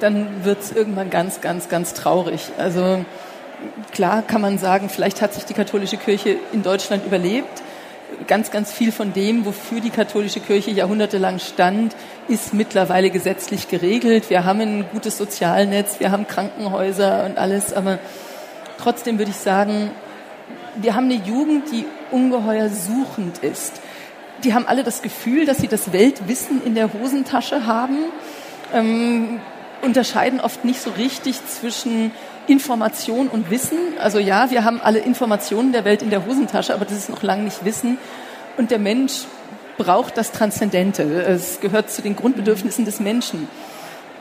[0.00, 2.50] dann wird es irgendwann ganz, ganz, ganz traurig.
[2.58, 3.02] Also
[3.92, 7.62] klar kann man sagen, vielleicht hat sich die katholische Kirche in Deutschland überlebt
[8.26, 11.94] ganz, ganz viel von dem, wofür die katholische Kirche jahrhundertelang stand,
[12.28, 14.30] ist mittlerweile gesetzlich geregelt.
[14.30, 17.98] Wir haben ein gutes Sozialnetz, wir haben Krankenhäuser und alles, aber
[18.78, 19.90] trotzdem würde ich sagen,
[20.76, 23.80] wir haben eine Jugend, die ungeheuer suchend ist.
[24.44, 27.98] Die haben alle das Gefühl, dass sie das Weltwissen in der Hosentasche haben,
[28.72, 29.40] ähm,
[29.82, 32.12] unterscheiden oft nicht so richtig zwischen
[32.50, 33.78] Information und Wissen.
[34.00, 37.22] Also ja, wir haben alle Informationen der Welt in der Hosentasche, aber das ist noch
[37.22, 37.98] lange nicht Wissen.
[38.56, 39.24] Und der Mensch
[39.78, 41.02] braucht das Transzendente.
[41.22, 43.48] Es gehört zu den Grundbedürfnissen des Menschen.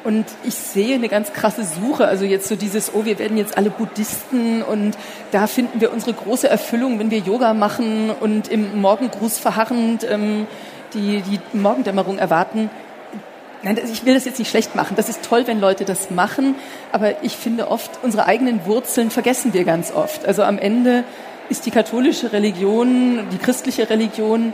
[0.04, 3.58] Und ich sehe eine ganz krasse Suche, also jetzt so dieses, oh, wir werden jetzt
[3.58, 4.98] alle Buddhisten und
[5.32, 10.48] da finden wir unsere große Erfüllung, wenn wir Yoga machen und im Morgengruß verharrend ähm,
[10.94, 12.70] die, die Morgendämmerung erwarten.
[13.62, 14.96] Nein, ich will das jetzt nicht schlecht machen.
[14.96, 16.56] Das ist toll, wenn Leute das machen,
[16.94, 20.26] aber ich finde oft, unsere eigenen Wurzeln vergessen wir ganz oft.
[20.26, 21.04] Also am Ende
[21.50, 24.54] ist die katholische Religion, die christliche Religion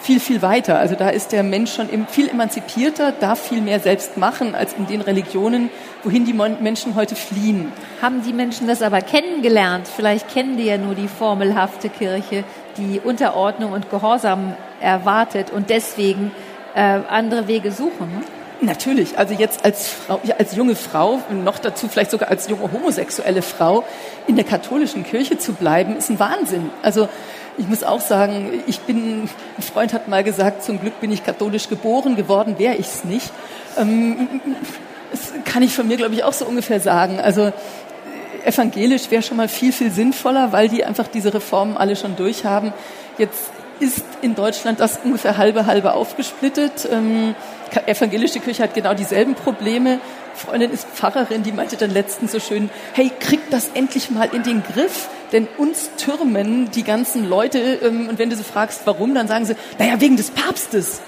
[0.00, 0.78] viel, viel weiter.
[0.78, 4.86] Also da ist der Mensch schon viel emanzipierter, darf viel mehr selbst machen als in
[4.86, 5.68] den Religionen,
[6.02, 7.72] wohin die Menschen heute fliehen.
[8.00, 9.88] Haben die Menschen das aber kennengelernt?
[9.88, 12.44] Vielleicht kennen die ja nur die formelhafte Kirche,
[12.76, 16.30] die Unterordnung und Gehorsam erwartet und deswegen
[16.74, 18.35] äh, andere Wege suchen.
[18.60, 23.42] Natürlich, also jetzt als Frau, als junge Frau, noch dazu vielleicht sogar als junge homosexuelle
[23.42, 23.84] Frau
[24.26, 26.70] in der katholischen Kirche zu bleiben, ist ein Wahnsinn.
[26.82, 27.08] Also
[27.58, 29.24] ich muss auch sagen, ich bin,
[29.58, 33.04] ein Freund hat mal gesagt, zum Glück bin ich katholisch geboren, geworden wäre ich es
[33.04, 33.30] nicht.
[33.78, 34.40] Ähm,
[35.10, 37.20] das kann ich von mir, glaube ich, auch so ungefähr sagen.
[37.20, 37.52] Also
[38.44, 42.72] evangelisch wäre schon mal viel, viel sinnvoller, weil die einfach diese Reformen alle schon durchhaben.
[43.18, 46.88] Jetzt ist in Deutschland das ungefähr halbe halbe aufgesplittet.
[46.90, 47.34] Ähm,
[47.86, 50.00] evangelische Kirche hat genau dieselben Probleme.
[50.34, 54.42] Freundin ist Pfarrerin, die meinte dann letztens so schön, hey, kriegt das endlich mal in
[54.42, 59.14] den Griff, denn uns türmen die ganzen Leute, ähm, und wenn du sie fragst, warum,
[59.14, 61.00] dann sagen sie, naja, wegen des Papstes.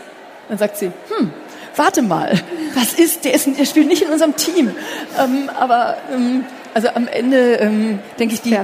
[0.49, 1.33] Dann sagt sie, hm,
[1.77, 2.41] warte mal,
[2.75, 4.75] was ist, der, ist, der spielt nicht in unserem Team.
[5.19, 6.45] Ähm, aber ähm,
[6.75, 8.59] also am Ende ähm, denke ich, die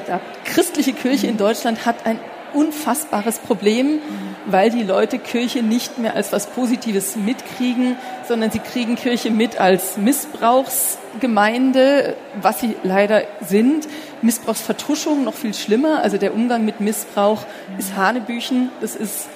[0.44, 2.18] christliche Kirche in Deutschland hat ein
[2.54, 4.00] unfassbares Problem,
[4.46, 9.60] weil die Leute Kirche nicht mehr als was Positives mitkriegen, sondern sie kriegen Kirche mit
[9.60, 13.88] als Missbrauchsgemeinde, was sie leider sind.
[14.22, 16.02] Missbrauchsvertuschung noch viel schlimmer.
[16.02, 17.42] Also der Umgang mit Missbrauch
[17.78, 18.70] ist Hanebüchen.
[18.80, 19.28] Das ist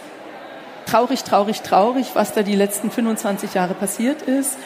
[0.87, 4.59] traurig, traurig, traurig, was da die letzten 25 Jahre passiert ist.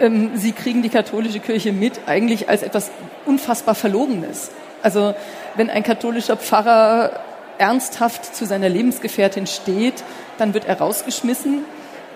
[0.00, 2.90] Ähm, sie kriegen die katholische Kirche mit eigentlich als etwas
[3.26, 4.50] unfassbar Verlogenes.
[4.82, 5.14] Also
[5.56, 7.20] wenn ein katholischer Pfarrer
[7.58, 10.02] ernsthaft zu seiner Lebensgefährtin steht,
[10.38, 11.64] dann wird er rausgeschmissen.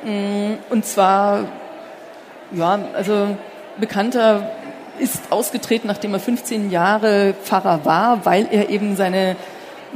[0.04, 1.46] Mm, und zwar,
[2.52, 3.36] ja, also
[3.78, 4.50] Bekannter
[4.98, 9.36] ist ausgetreten, nachdem er 15 Jahre Pfarrer war, weil er eben seine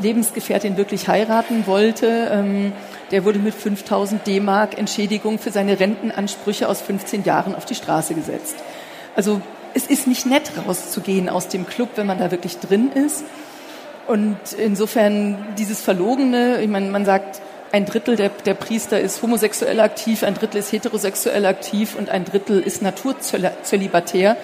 [0.00, 2.30] Lebensgefährtin wirklich heiraten wollte.
[2.32, 2.72] Ähm,
[3.10, 8.14] der wurde mit 5000 D-Mark Entschädigung für seine Rentenansprüche aus 15 Jahren auf die Straße
[8.14, 8.56] gesetzt.
[9.14, 9.40] Also
[9.74, 13.24] es ist nicht nett rauszugehen aus dem Club, wenn man da wirklich drin ist.
[14.06, 17.40] Und insofern dieses Verlogene, ich meine, man sagt,
[17.72, 22.24] ein Drittel der, der Priester ist homosexuell aktiv, ein Drittel ist heterosexuell aktiv und ein
[22.24, 24.36] Drittel ist naturzölibatär.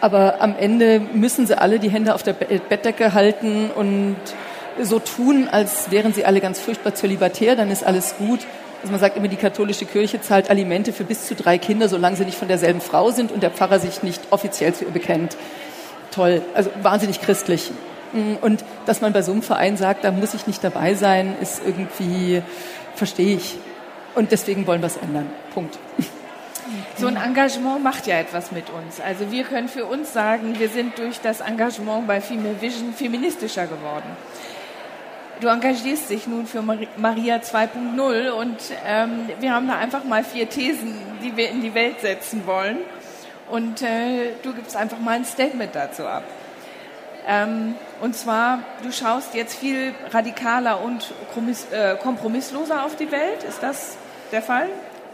[0.00, 4.16] Aber am Ende müssen sie alle die Hände auf der Bettdecke halten und
[4.80, 8.40] so tun, als wären sie alle ganz furchtbar zölibatär, dann ist alles gut.
[8.80, 12.16] Also man sagt immer, die katholische Kirche zahlt Alimente für bis zu drei Kinder, solange
[12.16, 15.36] sie nicht von derselben Frau sind und der Pfarrer sich nicht offiziell zu ihr bekennt.
[16.10, 17.70] Toll, also wahnsinnig christlich.
[18.12, 21.62] Und dass man bei so einem Verein sagt, da muss ich nicht dabei sein, ist
[21.64, 22.42] irgendwie,
[22.94, 23.56] verstehe ich.
[24.14, 25.30] Und deswegen wollen wir es ändern.
[25.54, 25.78] Punkt.
[26.96, 29.00] So ein Engagement macht ja etwas mit uns.
[29.00, 33.66] Also wir können für uns sagen, wir sind durch das Engagement bei Female Vision feministischer
[33.66, 34.16] geworden.
[35.40, 40.48] Du engagierst dich nun für Maria 2.0 und ähm, wir haben da einfach mal vier
[40.48, 42.78] Thesen, die wir in die Welt setzen wollen.
[43.50, 46.22] Und äh, du gibst einfach mal ein Statement dazu ab.
[47.26, 51.12] Ähm, und zwar, du schaust jetzt viel radikaler und
[51.70, 53.44] äh, kompromissloser auf die Welt.
[53.48, 53.96] Ist das
[54.32, 54.68] der Fall?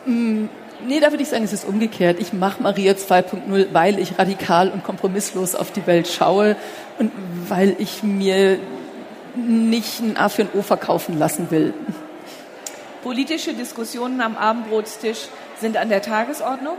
[0.07, 0.47] Mm,
[0.87, 2.19] nee, da würde ich sagen, es ist umgekehrt.
[2.19, 6.57] Ich mache Maria 2.0, weil ich radikal und kompromisslos auf die Welt schaue
[6.99, 7.13] und
[7.49, 8.59] weil ich mir
[9.35, 11.75] nicht ein A für ein O verkaufen lassen will.
[13.03, 15.29] Politische Diskussionen am Abendbrotstisch
[15.61, 16.77] sind an der Tagesordnung?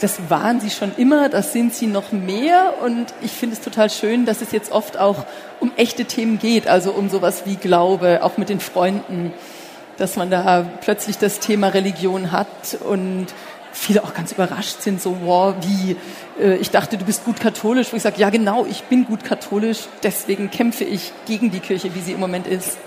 [0.00, 2.74] Das waren sie schon immer, das sind sie noch mehr.
[2.82, 5.26] Und ich finde es total schön, dass es jetzt oft auch
[5.60, 9.32] um echte Themen geht, also um sowas wie Glaube, auch mit den Freunden,
[9.98, 13.26] dass man da plötzlich das Thema Religion hat und
[13.72, 15.96] viele auch ganz überrascht sind, so, wow, wie,
[16.42, 19.24] äh, ich dachte, du bist gut katholisch, wo ich sage, ja genau, ich bin gut
[19.24, 22.78] katholisch, deswegen kämpfe ich gegen die Kirche, wie sie im Moment ist.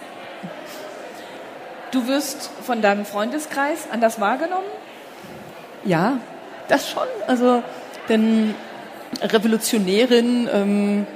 [1.92, 4.66] Du wirst von deinem Freundeskreis anders wahrgenommen?
[5.86, 6.18] Ja,
[6.68, 7.08] das schon.
[7.28, 7.64] Also,
[8.10, 8.54] denn
[9.22, 11.08] Revolutionärin ähm,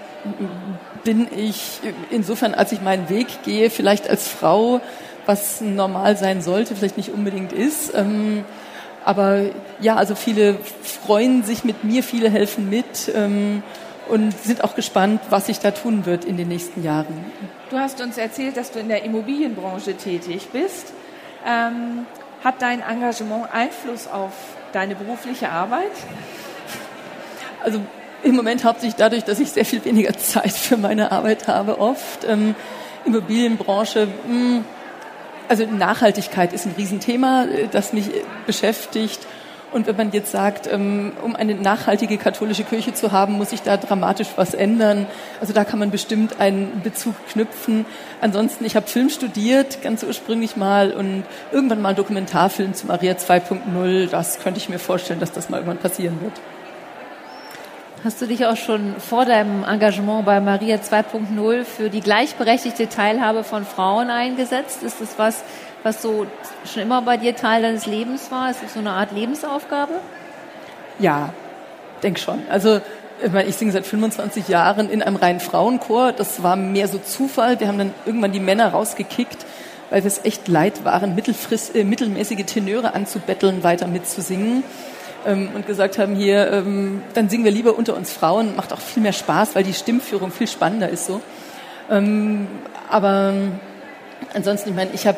[1.03, 1.79] bin ich
[2.09, 4.81] insofern, als ich meinen Weg gehe, vielleicht als Frau,
[5.25, 7.93] was normal sein sollte, vielleicht nicht unbedingt ist.
[7.95, 8.43] Ähm,
[9.05, 9.41] aber
[9.79, 10.57] ja, also viele
[11.05, 13.63] freuen sich mit mir, viele helfen mit ähm,
[14.09, 17.25] und sind auch gespannt, was sich da tun wird in den nächsten Jahren.
[17.69, 20.93] Du hast uns erzählt, dass du in der Immobilienbranche tätig bist.
[21.45, 22.05] Ähm,
[22.43, 24.33] hat dein Engagement Einfluss auf
[24.71, 25.91] deine berufliche Arbeit?
[27.63, 27.81] Also
[28.23, 32.25] im Moment hauptsächlich dadurch, dass ich sehr viel weniger Zeit für meine Arbeit habe, oft.
[32.27, 32.55] Ähm,
[33.05, 34.65] Immobilienbranche, mh, hm,
[35.47, 38.09] also Nachhaltigkeit ist ein Riesenthema, äh, das mich
[38.45, 39.19] beschäftigt.
[39.73, 43.61] Und wenn man jetzt sagt, ähm, um eine nachhaltige katholische Kirche zu haben, muss sich
[43.63, 45.07] da dramatisch was ändern.
[45.41, 47.85] Also da kann man bestimmt einen Bezug knüpfen.
[48.21, 54.09] Ansonsten, ich habe Film studiert, ganz ursprünglich mal, und irgendwann mal Dokumentarfilm zu Maria 2.0.
[54.09, 56.33] Das könnte ich mir vorstellen, dass das mal irgendwann passieren wird.
[58.03, 63.43] Hast du dich auch schon vor deinem Engagement bei Maria 2.0 für die gleichberechtigte Teilhabe
[63.43, 64.83] von Frauen eingesetzt?
[64.83, 65.43] Ist das was,
[65.87, 66.27] was so
[66.71, 68.51] schon immer bei dir Teil deines Lebens war?
[68.51, 69.93] Ist das so eine Art Lebensaufgabe?
[70.99, 71.33] Ja,
[72.03, 72.41] denk schon.
[72.49, 72.81] Also
[73.23, 76.11] ich, meine, ich singe seit 25 Jahren in einem reinen Frauenchor.
[76.11, 77.59] Das war mehr so Zufall.
[77.59, 79.45] Wir haben dann irgendwann die Männer rausgekickt,
[79.89, 84.63] weil wir es echt leid waren, äh, mittelmäßige Tenöre anzubetteln, weiter mitzusingen
[85.25, 88.81] ähm, und gesagt haben, hier, ähm, dann singen wir lieber unter uns Frauen, macht auch
[88.81, 91.21] viel mehr Spaß, weil die Stimmführung viel spannender ist so.
[91.89, 92.47] Ähm,
[92.89, 93.33] aber
[94.33, 95.17] ansonsten, ich meine, ich habe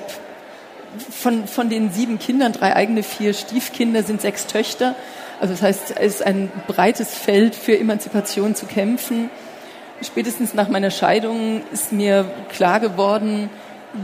[1.09, 4.95] von, von den sieben Kindern, drei eigene, vier Stiefkinder, sind sechs Töchter.
[5.39, 9.29] Also das heißt, es ist ein breites Feld für Emanzipation zu kämpfen.
[10.01, 13.49] Spätestens nach meiner Scheidung ist mir klar geworden,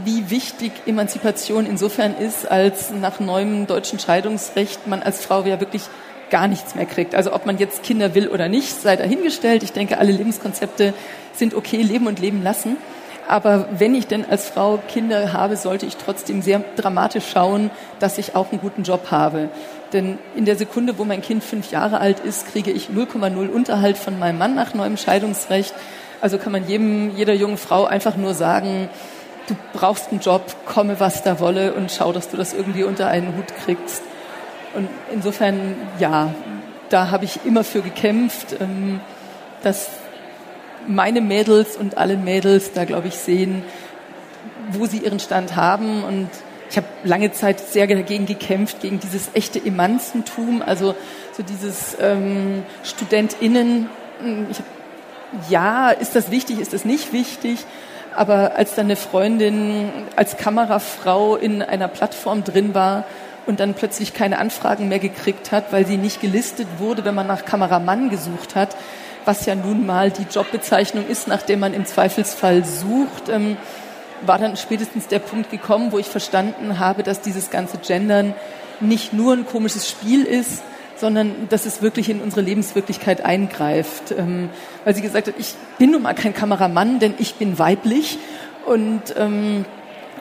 [0.04, 5.82] wie wichtig Emanzipation insofern ist, als nach neuem deutschen Scheidungsrecht man als Frau ja wirklich
[6.30, 7.14] gar nichts mehr kriegt.
[7.14, 9.62] Also ob man jetzt Kinder will oder nicht, sei dahingestellt.
[9.62, 10.92] Ich denke, alle Lebenskonzepte
[11.34, 12.76] sind okay, leben und leben lassen.
[13.28, 18.18] Aber wenn ich denn als Frau Kinder habe, sollte ich trotzdem sehr dramatisch schauen, dass
[18.18, 19.48] ich auch einen guten Job habe.
[19.92, 23.98] Denn in der Sekunde, wo mein Kind fünf Jahre alt ist, kriege ich 0,0 Unterhalt
[23.98, 25.74] von meinem Mann nach neuem Scheidungsrecht.
[26.20, 28.88] Also kann man jedem, jeder jungen Frau einfach nur sagen,
[29.48, 33.08] du brauchst einen Job, komme was da wolle und schau, dass du das irgendwie unter
[33.08, 34.02] einen Hut kriegst.
[34.74, 36.34] Und insofern, ja,
[36.90, 39.00] da habe ich immer für gekämpft, ähm,
[39.62, 39.88] dass
[40.86, 43.62] meine Mädels und alle Mädels da, glaube ich, sehen,
[44.70, 46.04] wo sie ihren Stand haben.
[46.04, 46.28] Und
[46.70, 50.94] ich habe lange Zeit sehr dagegen gekämpft, gegen dieses echte Emanzentum, also
[51.32, 53.88] so dieses ähm, StudentInnen.
[54.50, 54.66] Ich hab,
[55.48, 57.64] ja, ist das wichtig, ist das nicht wichtig?
[58.14, 63.04] Aber als dann eine Freundin als Kamerafrau in einer Plattform drin war
[63.46, 67.26] und dann plötzlich keine Anfragen mehr gekriegt hat, weil sie nicht gelistet wurde, wenn man
[67.26, 68.74] nach Kameramann gesucht hat,
[69.26, 73.56] was ja nun mal die Jobbezeichnung ist, nach der man im Zweifelsfall sucht, ähm,
[74.22, 78.34] war dann spätestens der Punkt gekommen, wo ich verstanden habe, dass dieses ganze Gendern
[78.80, 80.62] nicht nur ein komisches Spiel ist,
[80.96, 84.12] sondern dass es wirklich in unsere Lebenswirklichkeit eingreift.
[84.16, 84.48] Ähm,
[84.84, 88.18] weil sie gesagt hat, ich bin nun mal kein Kameramann, denn ich bin weiblich
[88.64, 89.64] und ähm,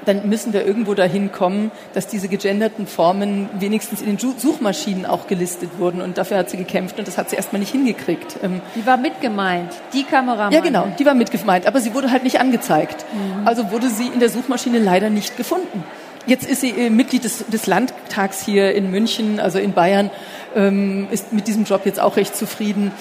[0.05, 5.27] dann müssen wir irgendwo dahin kommen, dass diese gegenderten Formen wenigstens in den Suchmaschinen auch
[5.27, 6.01] gelistet wurden.
[6.01, 8.37] Und dafür hat sie gekämpft und das hat sie erstmal nicht hingekriegt.
[8.43, 10.51] Ähm, die war mitgemeint, die Kameramann.
[10.51, 13.05] Ja, genau, die war mitgemeint, aber sie wurde halt nicht angezeigt.
[13.13, 13.47] Mhm.
[13.47, 15.83] Also wurde sie in der Suchmaschine leider nicht gefunden.
[16.27, 20.09] Jetzt ist sie äh, Mitglied des, des Landtags hier in München, also in Bayern,
[20.55, 22.91] ähm, ist mit diesem Job jetzt auch recht zufrieden.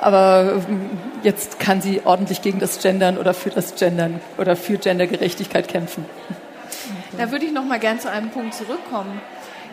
[0.00, 0.90] Aber ähm,
[1.22, 6.04] jetzt kann sie ordentlich gegen das Gendern oder für das Gendern oder für Gendergerechtigkeit kämpfen.
[7.18, 9.20] Da würde ich noch mal gern zu einem Punkt zurückkommen.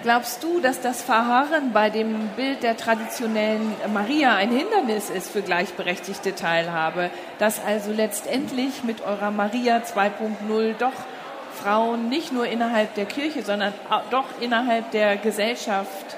[0.04, 5.42] Glaubst du, dass das Verharren bei dem Bild der traditionellen Maria ein Hindernis ist für
[5.42, 7.10] gleichberechtigte Teilhabe?
[7.38, 10.94] Dass also letztendlich mit eurer Maria 2.0 doch
[11.62, 13.74] Frauen nicht nur innerhalb der Kirche, sondern
[14.10, 16.16] doch innerhalb der Gesellschaft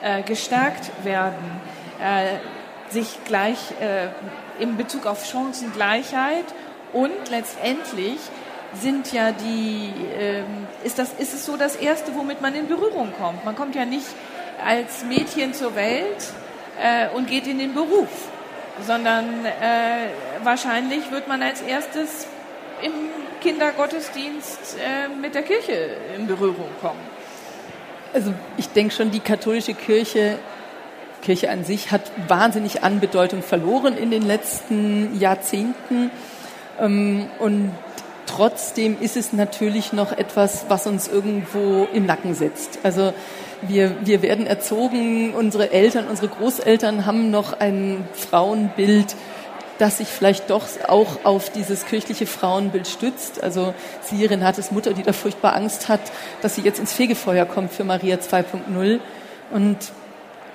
[0.00, 1.60] äh, gestärkt werden,
[2.00, 6.44] äh, sich gleich äh, in Bezug auf Chancengleichheit
[6.92, 8.18] und letztendlich
[8.80, 13.12] sind ja die, ähm, ist, das, ist es so das Erste, womit man in Berührung
[13.18, 13.44] kommt.
[13.44, 14.06] Man kommt ja nicht
[14.64, 16.32] als Mädchen zur Welt
[16.80, 18.08] äh, und geht in den Beruf,
[18.86, 20.08] sondern äh,
[20.42, 22.26] wahrscheinlich wird man als erstes
[22.82, 22.92] im
[23.40, 27.00] Kindergottesdienst äh, mit der Kirche in Berührung kommen.
[28.12, 30.38] Also ich denke schon, die katholische Kirche,
[31.22, 36.10] Kirche an sich, hat wahnsinnig an Bedeutung verloren in den letzten Jahrzehnten.
[36.80, 37.72] Ähm, und
[38.34, 42.80] trotzdem ist es natürlich noch etwas, was uns irgendwo im Nacken sitzt.
[42.82, 43.12] Also
[43.62, 49.14] wir, wir werden erzogen, unsere Eltern, unsere Großeltern haben noch ein Frauenbild,
[49.78, 53.42] das sich vielleicht doch auch auf dieses kirchliche Frauenbild stützt.
[53.42, 56.00] Also sie, Renates Mutter, die da furchtbar Angst hat,
[56.42, 58.98] dass sie jetzt ins Fegefeuer kommt für Maria 2.0.
[59.52, 59.78] Und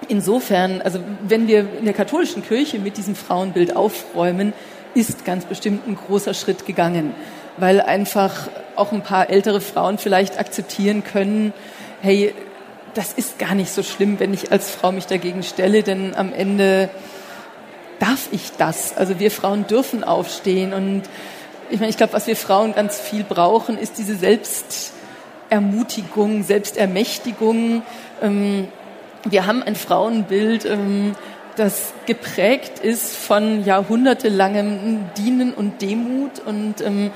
[0.09, 4.53] insofern, also wenn wir in der katholischen Kirche mit diesem Frauenbild aufräumen,
[4.95, 7.13] ist ganz bestimmt ein großer Schritt gegangen,
[7.59, 11.53] weil einfach auch ein paar ältere Frauen vielleicht akzeptieren können,
[12.01, 12.33] hey,
[12.93, 16.33] das ist gar nicht so schlimm, wenn ich als Frau mich dagegen stelle, denn am
[16.33, 16.89] Ende
[17.99, 18.97] darf ich das?
[18.97, 21.03] Also wir Frauen dürfen aufstehen und
[21.69, 27.83] ich meine, ich glaube, was wir Frauen ganz viel brauchen, ist diese Selbstermutigung, Selbstermächtigung.
[28.23, 28.67] Ähm,
[29.25, 31.13] wir haben ein Frauenbild, ähm,
[31.59, 36.39] das geprägt ist von jahrhundertelangem Dienen und Demut.
[36.45, 37.11] Und ähm,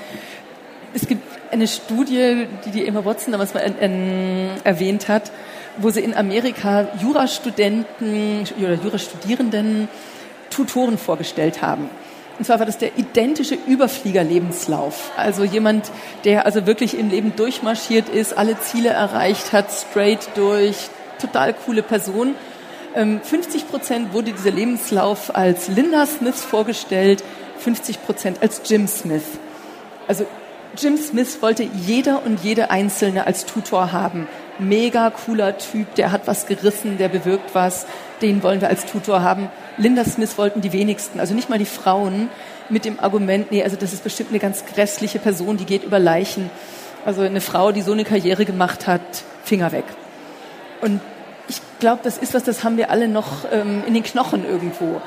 [0.93, 5.31] es gibt eine Studie, die die Emma Watson damals mal äh, erwähnt hat,
[5.77, 9.87] wo sie in Amerika Jurastudenten oder Jurastudierenden
[10.49, 11.89] Tutoren vorgestellt haben.
[12.37, 15.11] Und zwar war das der identische Überfliegerlebenslauf.
[15.15, 15.91] Also jemand,
[16.25, 20.75] der also wirklich im Leben durchmarschiert ist, alle Ziele erreicht hat, straight durch,
[21.21, 22.35] total coole Person.
[22.93, 27.23] 50 ähm, Prozent wurde dieser Lebenslauf als Linda Smith vorgestellt,
[27.59, 29.23] 50 Prozent als Jim Smith.
[30.07, 30.25] Also
[30.77, 34.27] Jim Smith wollte jeder und jede Einzelne als Tutor haben.
[34.59, 37.85] Mega cooler Typ, der hat was gerissen, der bewirkt was,
[38.21, 39.49] den wollen wir als Tutor haben.
[39.77, 42.29] Linda Smith wollten die wenigsten, also nicht mal die Frauen,
[42.69, 45.99] mit dem Argument, nee, also das ist bestimmt eine ganz grässliche Person, die geht über
[45.99, 46.49] Leichen.
[47.05, 49.01] Also eine Frau, die so eine Karriere gemacht hat,
[49.43, 49.85] Finger weg.
[50.81, 51.01] Und
[51.47, 55.01] ich glaube, das ist was, das haben wir alle noch ähm, in den Knochen irgendwo.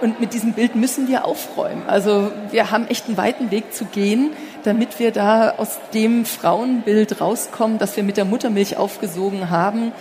[0.00, 1.84] Und mit diesem Bild müssen wir aufräumen.
[1.86, 4.32] Also wir haben echt einen weiten Weg zu gehen,
[4.64, 9.92] damit wir da aus dem Frauenbild rauskommen, das wir mit der Muttermilch aufgesogen haben.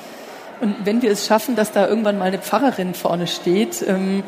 [0.60, 4.24] Und wenn wir es schaffen, dass da irgendwann mal eine Pfarrerin vorne steht, ähm,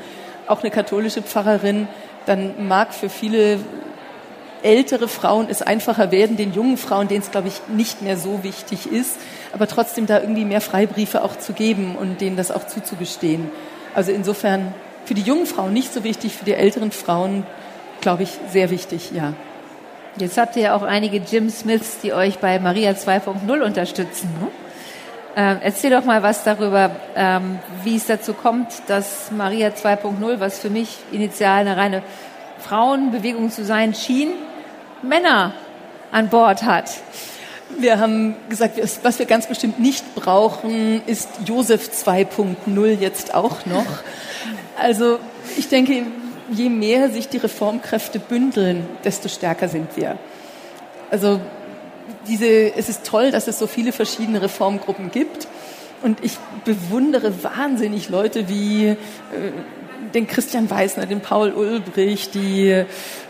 [0.47, 1.87] auch eine katholische Pfarrerin,
[2.25, 3.59] dann mag für viele
[4.63, 8.43] ältere Frauen es einfacher werden, den jungen Frauen, denen es, glaube ich, nicht mehr so
[8.43, 9.17] wichtig ist,
[9.53, 13.51] aber trotzdem da irgendwie mehr Freibriefe auch zu geben und denen das auch zuzugestehen.
[13.95, 14.73] Also insofern
[15.05, 17.45] für die jungen Frauen nicht so wichtig, für die älteren Frauen,
[18.01, 19.33] glaube ich, sehr wichtig, ja.
[20.17, 24.29] Jetzt habt ihr ja auch einige Jim Smiths, die euch bei Maria 2.0 unterstützen.
[24.39, 24.47] Ne?
[25.35, 30.59] Ähm, erzähl doch mal was darüber, ähm, wie es dazu kommt, dass Maria 2.0, was
[30.59, 32.03] für mich initial eine reine
[32.59, 34.33] Frauenbewegung zu sein schien,
[35.01, 35.53] Männer
[36.11, 36.91] an Bord hat.
[37.77, 43.85] Wir haben gesagt, was wir ganz bestimmt nicht brauchen, ist Josef 2.0 jetzt auch noch.
[44.77, 45.19] Also
[45.57, 46.03] ich denke,
[46.51, 50.17] je mehr sich die Reformkräfte bündeln, desto stärker sind wir.
[51.09, 51.39] Also
[52.27, 55.47] diese, es ist toll, dass es so viele verschiedene Reformgruppen gibt.
[56.01, 58.95] Und ich bewundere wahnsinnig Leute wie äh,
[60.13, 62.83] den Christian Weißner, den Paul Ulbrich, die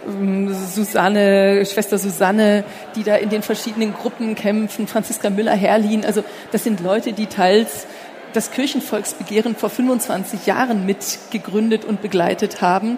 [0.08, 2.64] ähm, Susanne, Schwester Susanne,
[2.96, 6.06] die da in den verschiedenen Gruppen kämpfen, Franziska Müller-Herlin.
[6.06, 7.88] Also das sind Leute, die teils
[8.34, 12.98] das Kirchenvolksbegehren vor 25 Jahren mitgegründet und begleitet haben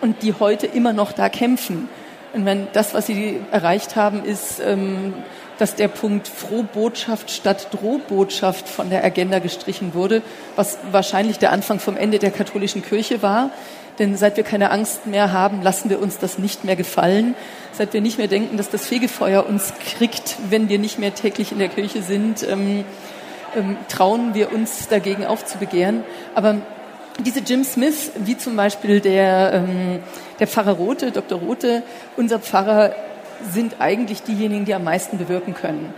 [0.00, 1.88] und die heute immer noch da kämpfen.
[2.32, 5.14] Und wenn das, was sie erreicht haben, ist, ähm,
[5.58, 10.22] dass der Punkt Frohbotschaft statt Drohbotschaft von der Agenda gestrichen wurde,
[10.56, 13.50] was wahrscheinlich der Anfang vom Ende der katholischen Kirche war.
[13.98, 17.36] Denn seit wir keine Angst mehr haben, lassen wir uns das nicht mehr gefallen.
[17.72, 21.52] Seit wir nicht mehr denken, dass das Fegefeuer uns kriegt, wenn wir nicht mehr täglich
[21.52, 22.84] in der Kirche sind, ähm,
[23.56, 26.02] ähm, trauen wir uns dagegen aufzubegehren.
[26.34, 26.56] Aber
[27.20, 30.00] diese Jim Smith, wie zum Beispiel der, ähm,
[30.40, 31.38] der Pfarrer Rote, Dr.
[31.38, 31.84] Rote,
[32.16, 32.94] unser Pfarrer,
[33.50, 35.94] sind eigentlich diejenigen, die am meisten bewirken können.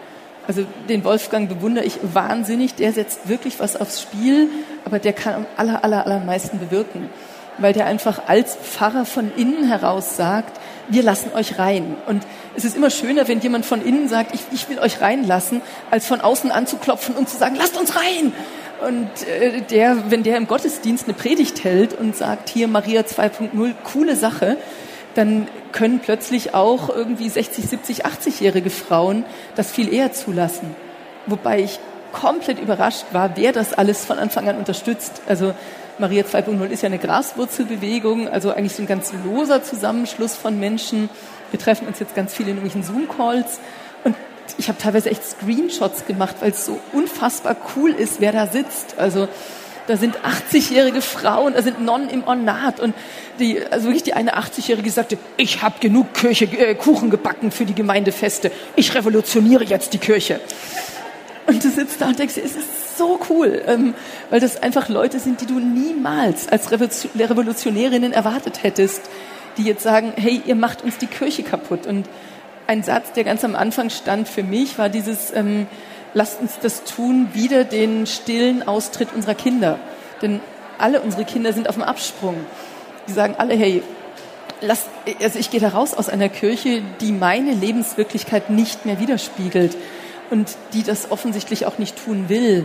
[0.46, 4.48] Also den Wolfgang bewundere ich wahnsinnig, der setzt wirklich was aufs Spiel,
[4.84, 7.10] aber der kann am aller, aller, allermeisten bewirken,
[7.58, 11.96] weil der einfach als Pfarrer von innen heraus sagt, wir lassen euch rein.
[12.06, 12.22] Und
[12.54, 16.06] es ist immer schöner, wenn jemand von innen sagt, ich, ich will euch reinlassen, als
[16.06, 18.32] von außen anzuklopfen und zu sagen, lasst uns rein.
[18.86, 23.72] Und äh, der, wenn der im Gottesdienst eine Predigt hält und sagt, hier Maria 2.0,
[23.82, 24.58] coole Sache,
[25.16, 30.74] dann können plötzlich auch irgendwie 60, 70, 80-jährige Frauen das viel eher zulassen.
[31.26, 31.80] Wobei ich
[32.12, 35.22] komplett überrascht war, wer das alles von Anfang an unterstützt.
[35.26, 35.54] Also
[35.98, 41.08] Maria 2.0 ist ja eine Graswurzelbewegung, also eigentlich so ein ganz loser Zusammenschluss von Menschen.
[41.50, 43.60] Wir treffen uns jetzt ganz viele in irgendwelchen Zoom-Calls
[44.04, 44.14] und
[44.58, 48.98] ich habe teilweise echt Screenshots gemacht, weil es so unfassbar cool ist, wer da sitzt.
[48.98, 49.28] Also
[49.86, 52.94] da sind 80-jährige Frauen, da sind Nonnen im Ornat und
[53.38, 57.64] die, also wirklich die eine 80-jährige sagte, ich habe genug Kirche, äh, Kuchen gebacken für
[57.64, 58.50] die Gemeindefeste.
[58.76, 60.40] Ich revolutioniere jetzt die Kirche.
[61.46, 63.94] Und du sitzt da und denkst, es ist so cool, ähm,
[64.30, 69.02] weil das einfach Leute sind, die du niemals als Revolutionärinnen erwartet hättest,
[69.56, 71.86] die jetzt sagen, hey, ihr macht uns die Kirche kaputt.
[71.86, 72.08] Und
[72.66, 75.66] ein Satz, der ganz am Anfang stand für mich, war dieses, ähm,
[76.16, 79.78] lasst uns das tun, wieder den stillen Austritt unserer Kinder.
[80.22, 80.40] Denn
[80.78, 82.36] alle unsere Kinder sind auf dem Absprung.
[83.06, 83.82] Die sagen alle, hey,
[84.62, 84.86] lass,
[85.20, 89.76] also ich gehe da raus aus einer Kirche, die meine Lebenswirklichkeit nicht mehr widerspiegelt
[90.30, 92.64] und die das offensichtlich auch nicht tun will.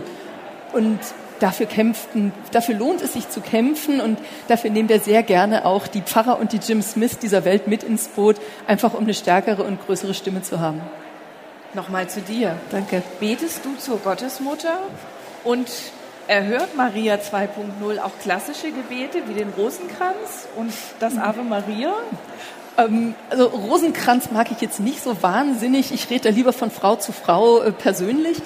[0.72, 0.98] Und
[1.38, 5.86] dafür kämpften, dafür lohnt es sich zu kämpfen und dafür nehmen wir sehr gerne auch
[5.88, 8.36] die Pfarrer und die Jim Smith dieser Welt mit ins Boot,
[8.66, 10.80] einfach um eine stärkere und größere Stimme zu haben.
[11.74, 12.56] Nochmal zu dir.
[12.70, 13.02] Danke.
[13.18, 14.78] Betest du zur Gottesmutter
[15.44, 15.68] und
[16.28, 21.92] Erhört Maria 2.0 auch klassische Gebete wie den Rosenkranz und das Ave Maria?
[22.78, 25.92] Ähm, also Rosenkranz mag ich jetzt nicht so wahnsinnig.
[25.92, 28.38] Ich rede da lieber von Frau zu Frau äh, persönlich.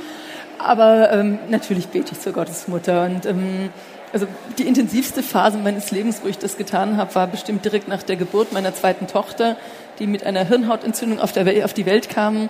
[0.59, 3.05] Aber ähm, natürlich bete ich zur Gottesmutter.
[3.05, 3.69] Und ähm,
[4.13, 8.03] also die intensivste Phase meines Lebens, wo ich das getan habe, war bestimmt direkt nach
[8.03, 9.57] der Geburt meiner zweiten Tochter,
[9.99, 12.49] die mit einer Hirnhautentzündung auf, der, auf die Welt kam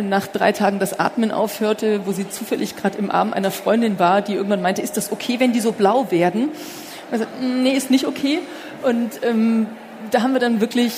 [0.00, 4.22] nach drei Tagen das Atmen aufhörte, wo sie zufällig gerade im Arm einer Freundin war,
[4.22, 6.50] die irgendwann meinte, ist das okay, wenn die so blau werden?
[7.10, 8.40] Also, nee, ist nicht okay.
[8.82, 9.66] Und ähm,
[10.10, 10.92] da haben wir dann wirklich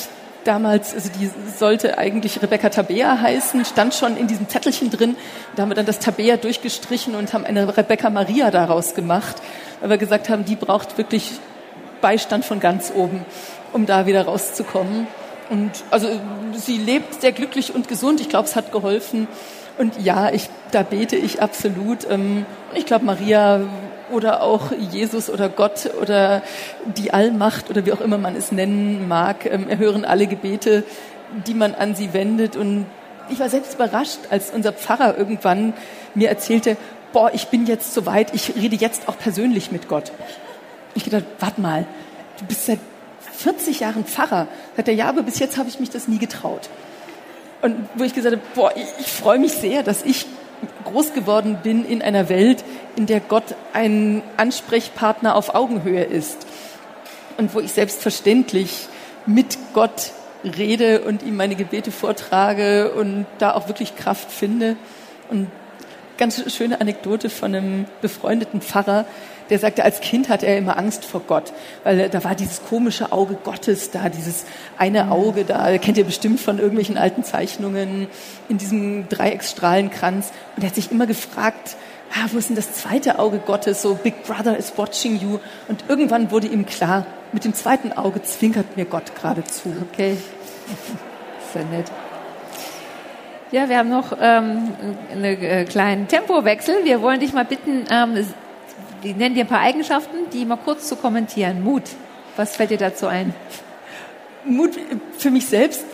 [0.45, 5.17] damals, also die sollte eigentlich Rebecca Tabea heißen, stand schon in diesem Zettelchen drin.
[5.57, 9.37] Da haben wir dann das Tabea durchgestrichen und haben eine Rebecca Maria daraus gemacht,
[9.81, 11.33] weil wir gesagt haben, die braucht wirklich
[12.01, 13.25] Beistand von ganz oben,
[13.73, 15.07] um da wieder rauszukommen.
[15.51, 16.09] Und also
[16.55, 18.21] sie lebt sehr glücklich und gesund.
[18.21, 19.29] Ich glaube, es hat geholfen.
[19.79, 22.09] Und ja, ich, da bete ich absolut.
[22.09, 23.61] Ähm, ich glaube, Maria
[24.13, 26.43] oder auch Jesus oder Gott oder
[26.97, 30.85] die Allmacht oder wie auch immer man es nennen mag, ähm, erhören alle Gebete,
[31.47, 32.57] die man an sie wendet.
[32.57, 32.87] Und
[33.29, 35.73] ich war selbst überrascht, als unser Pfarrer irgendwann
[36.15, 36.77] mir erzählte,
[37.13, 40.13] boah, ich bin jetzt so weit, ich rede jetzt auch persönlich mit Gott.
[40.95, 41.87] Ich gedacht, warte mal,
[42.39, 42.79] du bist seit
[43.43, 44.49] 40 Jahren Pfarrer.
[44.77, 46.69] Sagt er, ja, aber bis jetzt habe ich mich das nie getraut.
[47.63, 50.27] Und wo ich gesagt habe, boah, ich, ich freue mich sehr, dass ich
[50.85, 52.65] groß geworden bin in einer Welt,
[52.97, 56.47] in der Gott ein Ansprechpartner auf Augenhöhe ist
[57.39, 58.89] und wo ich selbstverständlich
[59.27, 60.13] mit Gott
[60.45, 64.77] rede und ihm meine Gebete vortrage und da auch wirklich Kraft finde.
[65.31, 65.49] Und
[66.19, 69.07] ganz schöne Anekdote von einem befreundeten Pfarrer,
[69.51, 71.53] der sagte, als Kind hatte er immer Angst vor Gott,
[71.85, 74.47] weil da war dieses komische Auge Gottes da, dieses
[74.79, 78.07] eine Auge da, kennt ihr bestimmt von irgendwelchen alten Zeichnungen,
[78.49, 80.33] in diesem Dreiecksstrahlenkranz.
[80.57, 81.77] Und er hat sich immer gefragt,
[82.13, 85.39] ah, wo ist denn das zweite Auge Gottes, so Big Brother is watching you.
[85.69, 89.73] Und irgendwann wurde ihm klar, mit dem zweiten Auge zwinkert mir Gott gerade zu.
[89.91, 90.17] Okay,
[91.53, 91.91] sehr nett.
[93.53, 94.75] Ja, wir haben noch ähm,
[95.11, 96.85] einen äh, kleinen Tempowechsel.
[96.85, 98.15] Wir wollen dich mal bitten, ähm,
[99.03, 101.63] die nennen dir ein paar Eigenschaften, die mal kurz zu kommentieren.
[101.63, 101.85] Mut.
[102.37, 103.35] Was fällt dir dazu ein?
[104.45, 104.71] Mut
[105.19, 105.85] für mich selbst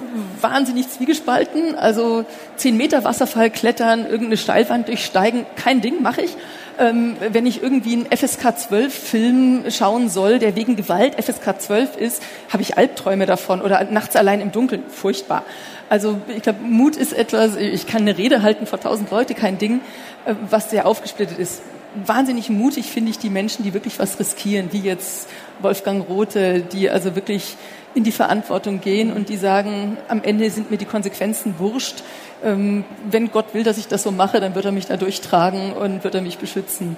[0.40, 1.74] wahnsinnig zwiegespalten.
[1.74, 2.24] Also
[2.56, 6.36] zehn Meter Wasserfall klettern, irgendeine Steilwand durchsteigen, kein Ding, mache ich.
[6.78, 11.96] Ähm, wenn ich irgendwie einen FSK 12 Film schauen soll, der wegen Gewalt FSK 12
[11.96, 15.42] ist, habe ich Albträume davon oder nachts allein im Dunkeln, furchtbar.
[15.88, 19.56] Also ich glaube, Mut ist etwas, ich kann eine Rede halten vor tausend Leute, kein
[19.56, 19.80] Ding,
[20.26, 21.62] äh, was sehr aufgesplittet ist
[22.04, 25.28] wahnsinnig mutig finde ich die Menschen, die wirklich was riskieren, wie jetzt
[25.60, 27.56] Wolfgang Rothe, die also wirklich
[27.94, 32.02] in die Verantwortung gehen und die sagen, am Ende sind mir die Konsequenzen wurscht.
[32.44, 35.72] Ähm, wenn Gott will, dass ich das so mache, dann wird er mich da durchtragen
[35.72, 36.96] und wird er mich beschützen.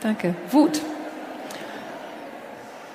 [0.00, 0.34] Danke.
[0.50, 0.80] Wut.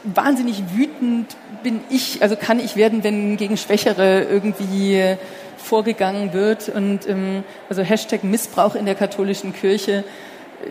[0.04, 5.16] Wahnsinnig wütend bin ich, also kann ich werden, wenn gegen Schwächere irgendwie
[5.58, 10.04] vorgegangen wird und ähm, also Hashtag Missbrauch in der katholischen Kirche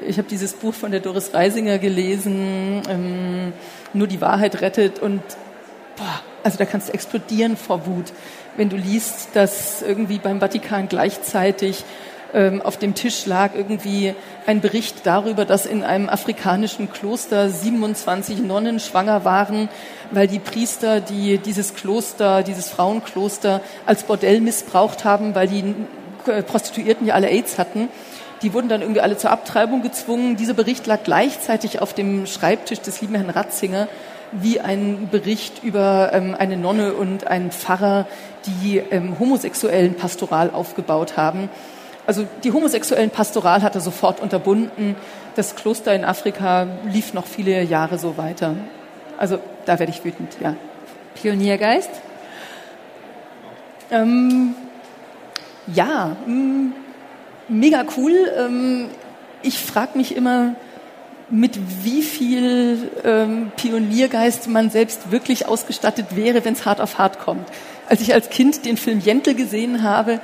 [0.06, 3.52] ich habe dieses Buch von der Doris Reisinger gelesen, ähm,
[3.92, 5.22] Nur die Wahrheit rettet und
[5.96, 8.12] boah, also da kannst du explodieren vor Wut,
[8.56, 11.84] wenn du liest, dass irgendwie beim Vatikan gleichzeitig
[12.34, 14.14] ähm, auf dem Tisch lag irgendwie
[14.46, 19.68] ein Bericht darüber, dass in einem afrikanischen Kloster 27 Nonnen schwanger waren,
[20.10, 25.74] weil die Priester, die dieses Kloster, dieses Frauenkloster als Bordell missbraucht haben, weil die
[26.46, 27.88] Prostituierten ja alle AIDS hatten
[28.42, 30.36] die wurden dann irgendwie alle zur Abtreibung gezwungen.
[30.36, 33.88] Dieser Bericht lag gleichzeitig auf dem Schreibtisch des lieben Herrn Ratzinger
[34.32, 38.06] wie ein Bericht über ähm, eine Nonne und einen Pfarrer,
[38.46, 41.48] die ähm, homosexuellen Pastoral aufgebaut haben.
[42.06, 44.96] Also die homosexuellen Pastoral hat er sofort unterbunden.
[45.34, 48.54] Das Kloster in Afrika lief noch viele Jahre so weiter.
[49.18, 50.54] Also da werde ich wütend, ja.
[51.14, 51.90] Pioniergeist?
[53.90, 54.54] Ähm,
[55.66, 56.74] ja, mh, mm,
[57.48, 58.14] mega cool.
[58.36, 58.88] Ähm,
[59.42, 60.54] ich frage mich immer,
[61.28, 67.18] mit wie viel ähm, Pioniergeist man selbst wirklich ausgestattet wäre, wenn es hart auf hart
[67.18, 67.48] kommt.
[67.88, 70.20] Als ich als Kind den Film Jentel gesehen habe,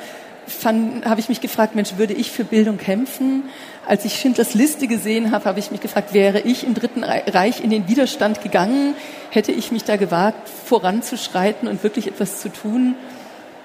[1.04, 3.44] habe ich mich gefragt, Mensch, würde ich für Bildung kämpfen?
[3.86, 7.62] Als ich Schindlers Liste gesehen habe, habe ich mich gefragt, wäre ich im Dritten Reich
[7.62, 8.94] in den Widerstand gegangen?
[9.30, 12.94] Hätte ich mich da gewagt, voranzuschreiten und wirklich etwas zu tun?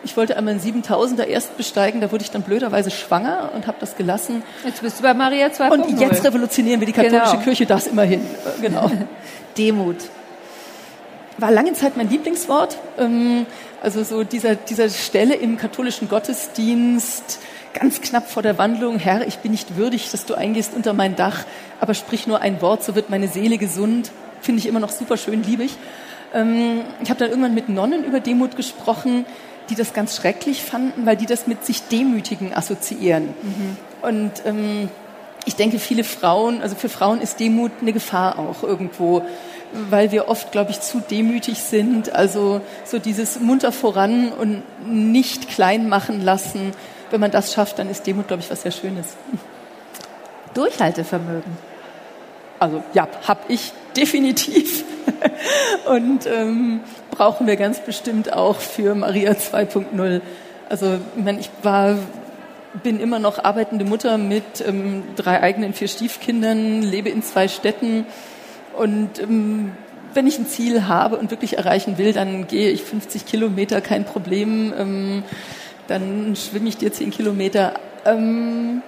[0.08, 3.76] Ich wollte einmal einen 7000er erst besteigen, da wurde ich dann blöderweise schwanger und habe
[3.82, 4.42] das gelassen.
[4.64, 5.70] Jetzt bist du bei Maria 2.0.
[5.70, 7.44] Und jetzt revolutionieren wir die katholische genau.
[7.44, 8.22] Kirche, das immerhin.
[8.62, 8.90] Genau.
[9.58, 9.98] Demut.
[11.38, 12.78] War lange Zeit mein Lieblingswort.
[12.98, 13.46] Ähm,
[13.84, 17.40] also so dieser, dieser Stelle im katholischen Gottesdienst
[17.74, 21.18] ganz knapp vor der Wandlung, Herr, ich bin nicht würdig, dass du eingehst unter mein
[21.18, 21.44] Dach,
[21.82, 24.12] aber sprich nur ein Wort, so wird meine Seele gesund.
[24.40, 25.76] Finde ich immer noch super schön, liebe ich.
[26.34, 29.26] Ähm, ich habe dann irgendwann mit Nonnen über Demut gesprochen,
[29.70, 33.30] die das ganz schrecklich fanden, weil die das mit sich demütigen assoziieren.
[33.42, 33.78] Mhm.
[34.02, 34.90] Und ähm,
[35.46, 39.24] ich denke, viele Frauen, also für Frauen ist Demut eine Gefahr auch irgendwo,
[39.90, 42.14] weil wir oft, glaube ich, zu demütig sind.
[42.14, 46.72] Also so dieses munter voran und nicht klein machen lassen.
[47.12, 49.16] Wenn man das schafft, dann ist Demut, glaube ich, was sehr Schönes.
[50.54, 51.58] Durchhaltevermögen.
[52.60, 54.84] Also ja, habe ich definitiv.
[55.86, 56.82] und ähm,
[57.18, 60.22] brauchen wir ganz bestimmt auch für Maria 2.0.
[60.70, 61.98] Also ich, meine, ich war
[62.84, 68.06] bin immer noch arbeitende Mutter mit ähm, drei eigenen vier Stiefkindern, lebe in zwei Städten
[68.78, 69.72] und ähm,
[70.14, 74.06] wenn ich ein Ziel habe und wirklich erreichen will, dann gehe ich 50 Kilometer, kein
[74.06, 74.74] Problem.
[74.78, 75.24] Ähm,
[75.88, 77.74] dann schwimme ich dir 10 Kilometer.
[78.06, 78.82] Ähm,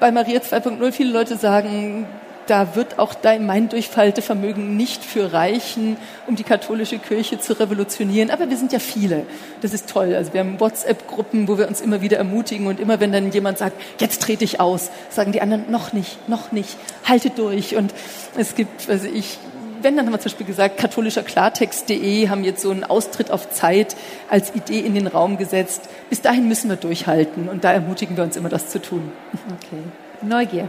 [0.00, 2.06] bei Maria 2.0 viele Leute sagen,
[2.48, 8.30] da wird auch dein, mein Durchfaltevermögen nicht für reichen, um die katholische Kirche zu revolutionieren.
[8.30, 9.26] Aber wir sind ja viele.
[9.60, 10.14] Das ist toll.
[10.14, 13.58] Also wir haben WhatsApp-Gruppen, wo wir uns immer wieder ermutigen und immer wenn dann jemand
[13.58, 17.76] sagt, jetzt trete ich aus, sagen die anderen, noch nicht, noch nicht, halte durch.
[17.76, 17.92] Und
[18.36, 19.38] es gibt, also ich,
[19.82, 23.50] wenn, dann haben wir zum Beispiel gesagt, katholischer Klartext.de haben jetzt so einen Austritt auf
[23.50, 23.94] Zeit
[24.30, 25.82] als Idee in den Raum gesetzt.
[26.08, 29.12] Bis dahin müssen wir durchhalten und da ermutigen wir uns immer, das zu tun.
[29.60, 29.82] Okay.
[30.22, 30.68] Neugier.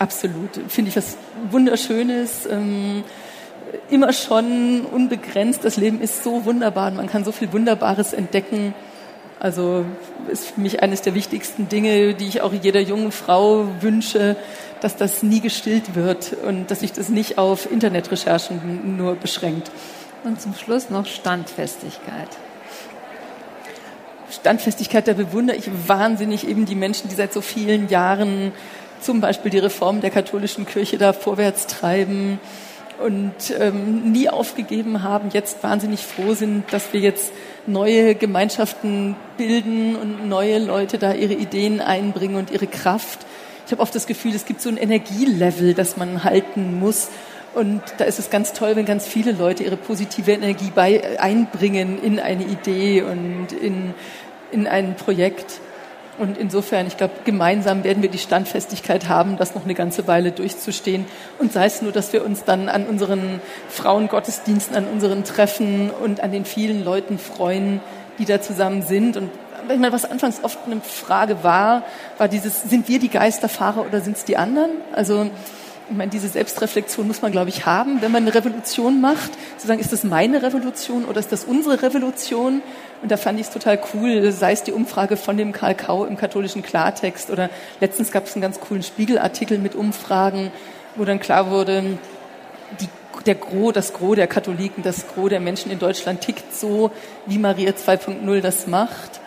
[0.00, 0.58] Absolut.
[0.68, 1.18] Finde ich was
[1.50, 2.46] Wunderschönes.
[2.50, 3.04] Ähm,
[3.90, 5.62] immer schon unbegrenzt.
[5.62, 8.74] Das Leben ist so wunderbar und man kann so viel Wunderbares entdecken.
[9.38, 9.84] Also
[10.30, 14.36] ist für mich eines der wichtigsten Dinge, die ich auch jeder jungen Frau wünsche,
[14.80, 19.70] dass das nie gestillt wird und dass sich das nicht auf Internetrecherchen nur beschränkt.
[20.24, 22.28] Und zum Schluss noch Standfestigkeit.
[24.30, 28.52] Standfestigkeit, da bewundere ich wahnsinnig eben die Menschen, die seit so vielen Jahren
[29.00, 32.40] zum Beispiel die Reform der katholischen Kirche da vorwärts treiben
[33.04, 37.32] und ähm, nie aufgegeben haben, jetzt wahnsinnig froh sind, dass wir jetzt
[37.66, 43.20] neue Gemeinschaften bilden und neue Leute da ihre Ideen einbringen und ihre Kraft.
[43.66, 47.08] Ich habe oft das Gefühl, es gibt so ein Energielevel, das man halten muss.
[47.54, 52.02] Und da ist es ganz toll, wenn ganz viele Leute ihre positive Energie bei, einbringen
[52.02, 53.94] in eine Idee und in,
[54.52, 55.60] in ein Projekt.
[56.20, 60.32] Und insofern, ich glaube, gemeinsam werden wir die Standfestigkeit haben, das noch eine ganze Weile
[60.32, 61.06] durchzustehen.
[61.38, 63.40] Und sei es nur, dass wir uns dann an unseren
[63.70, 67.80] Frauengottesdiensten, an unseren Treffen und an den vielen Leuten freuen,
[68.18, 69.16] die da zusammen sind.
[69.16, 69.30] Und
[69.62, 71.84] ich meine, was anfangs oft eine Frage war,
[72.18, 74.72] war dieses, sind wir die Geisterfahrer oder sind es die anderen?
[74.92, 75.30] Also,
[75.90, 79.30] ich meine, diese Selbstreflexion muss man, glaube ich, haben, wenn man eine Revolution macht.
[79.56, 82.60] Zu sagen, ist das meine Revolution oder ist das unsere Revolution?
[83.02, 86.04] Und da fand ich es total cool, sei es die Umfrage von dem Karl Kau
[86.04, 87.48] im katholischen Klartext oder
[87.80, 90.52] letztens gab es einen ganz coolen Spiegelartikel mit Umfragen,
[90.96, 91.98] wo dann klar wurde,
[92.80, 92.88] die,
[93.24, 96.90] der Gros, das Gros der Katholiken, das Gros der Menschen in Deutschland tickt so,
[97.24, 99.20] wie Maria 2.0 das macht.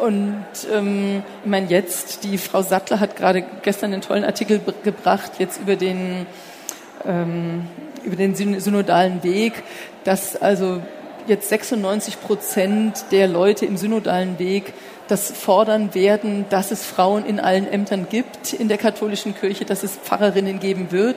[0.00, 5.32] Und ähm, ich meine jetzt, die Frau Sattler hat gerade gestern einen tollen Artikel gebracht,
[5.38, 6.26] jetzt über den,
[7.06, 7.68] ähm,
[8.04, 9.62] über den synodalen Weg,
[10.04, 10.80] dass also
[11.26, 14.72] jetzt 96 Prozent der Leute im synodalen Weg
[15.08, 19.82] das fordern werden, dass es Frauen in allen Ämtern gibt in der katholischen Kirche, dass
[19.82, 21.16] es Pfarrerinnen geben wird.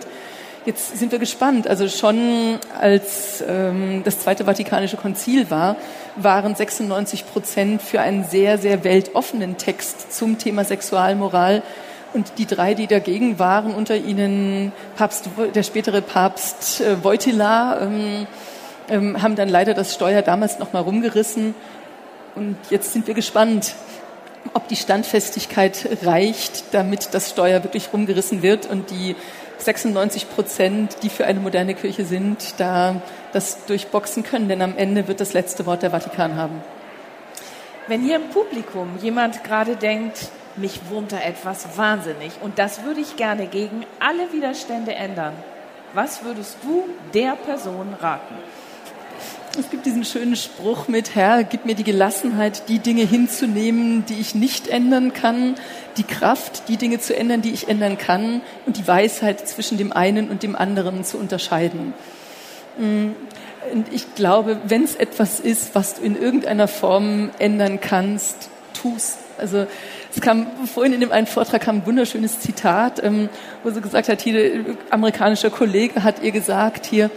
[0.66, 1.68] Jetzt sind wir gespannt.
[1.68, 5.76] Also schon als ähm, das Zweite Vatikanische Konzil war,
[6.16, 11.62] waren 96 Prozent für einen sehr, sehr weltoffenen Text zum Thema Sexualmoral.
[12.14, 18.26] Und die drei, die dagegen waren, unter ihnen Papst, der spätere Papst äh, Wojtyla, ähm,
[18.90, 21.56] ähm, haben dann leider das Steuer damals noch mal rumgerissen.
[22.36, 23.76] Und jetzt sind wir gespannt,
[24.54, 29.16] ob die Standfestigkeit reicht, damit das Steuer wirklich rumgerissen wird und die
[29.58, 33.02] 96 Prozent, die für eine moderne Kirche sind, da
[33.34, 34.50] das durchboxen können.
[34.50, 36.62] Denn am Ende wird das letzte Wort der Vatikan haben.
[37.88, 43.02] Wenn hier im Publikum jemand gerade denkt, mich wurmt da etwas wahnsinnig und das würde
[43.02, 45.34] ich gerne gegen alle Widerstände ändern,
[45.94, 48.36] was würdest du der Person raten?
[49.58, 54.20] Es gibt diesen schönen Spruch mit, Herr, gib mir die Gelassenheit, die Dinge hinzunehmen, die
[54.20, 55.56] ich nicht ändern kann,
[55.96, 59.94] die Kraft, die Dinge zu ändern, die ich ändern kann und die Weisheit zwischen dem
[59.94, 61.94] einen und dem anderen zu unterscheiden.
[62.78, 63.12] Mm,
[63.72, 69.18] und ich glaube, wenn es etwas ist, was du in irgendeiner Form ändern kannst, tu's.
[69.38, 69.68] Also
[70.14, 73.30] es kam vorhin in dem einen Vortrag kam ein wunderschönes Zitat, ähm,
[73.64, 77.10] wo sie gesagt hat, hier ein amerikanischer Kollege hat ihr gesagt, hier,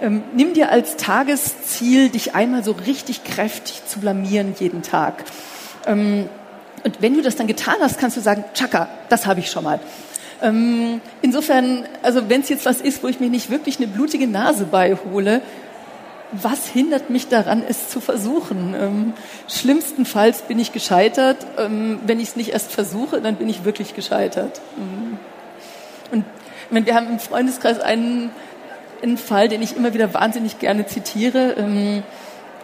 [0.00, 5.24] ähm, nimm dir als Tagesziel, dich einmal so richtig kräftig zu blamieren jeden Tag.
[5.86, 6.28] Ähm,
[6.84, 9.62] Und wenn du das dann getan hast, kannst du sagen, tschakka, das habe ich schon
[9.62, 9.78] mal.
[10.42, 14.26] Ähm, insofern, also wenn es jetzt was ist, wo ich mir nicht wirklich eine blutige
[14.26, 15.42] Nase beihole,
[16.32, 18.74] was hindert mich daran, es zu versuchen?
[18.74, 19.12] Ähm,
[19.46, 21.46] schlimmstenfalls bin ich gescheitert.
[21.56, 24.60] Ähm, wenn ich es nicht erst versuche, dann bin ich wirklich gescheitert.
[24.76, 26.24] Ähm,
[26.70, 28.30] und wir haben im Freundeskreis einen,
[29.02, 31.54] einen Fall, den ich immer wieder wahnsinnig gerne zitiere.
[31.58, 32.02] Ähm,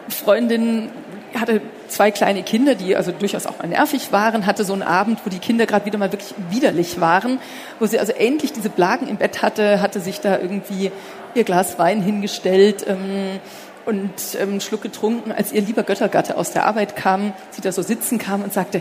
[0.09, 0.91] Freundin
[1.39, 5.21] hatte zwei kleine Kinder, die also durchaus auch mal nervig waren, hatte so einen Abend,
[5.25, 7.39] wo die Kinder gerade wieder mal wirklich widerlich waren,
[7.79, 10.91] wo sie also endlich diese Blagen im Bett hatte, hatte sich da irgendwie
[11.35, 13.41] ihr Glas Wein hingestellt ähm,
[13.85, 14.11] und
[14.41, 17.83] ähm, einen Schluck getrunken, als ihr lieber Göttergatte aus der Arbeit kam, sie da so
[17.83, 18.81] sitzen kam und sagte,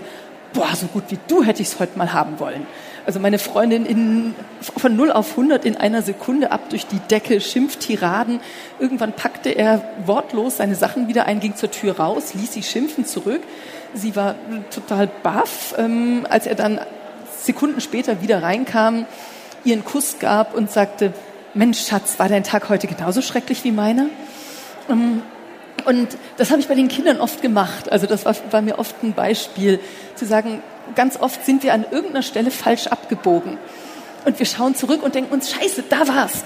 [0.54, 2.66] boah, so gut wie du hätte ich es heute mal haben wollen.
[3.08, 7.40] Also meine Freundin in, von 0 auf 100 in einer Sekunde ab durch die Decke,
[7.40, 8.42] Schimpftiraden.
[8.80, 13.06] Irgendwann packte er wortlos seine Sachen wieder ein, ging zur Tür raus, ließ sie schimpfen
[13.06, 13.40] zurück.
[13.94, 14.36] Sie war
[14.72, 16.82] total baff, ähm, als er dann
[17.42, 19.06] Sekunden später wieder reinkam,
[19.64, 21.14] ihren Kuss gab und sagte,
[21.54, 24.08] Mensch, Schatz, war dein Tag heute genauso schrecklich wie meiner?
[24.90, 25.22] Ähm,
[25.86, 27.90] und das habe ich bei den Kindern oft gemacht.
[27.90, 29.80] Also das war, war mir oft ein Beispiel,
[30.16, 30.62] zu sagen,
[30.96, 33.58] ganz oft sind wir an irgendeiner Stelle falsch abgebogen.
[34.26, 36.44] Und wir schauen zurück und denken uns, scheiße, da war's.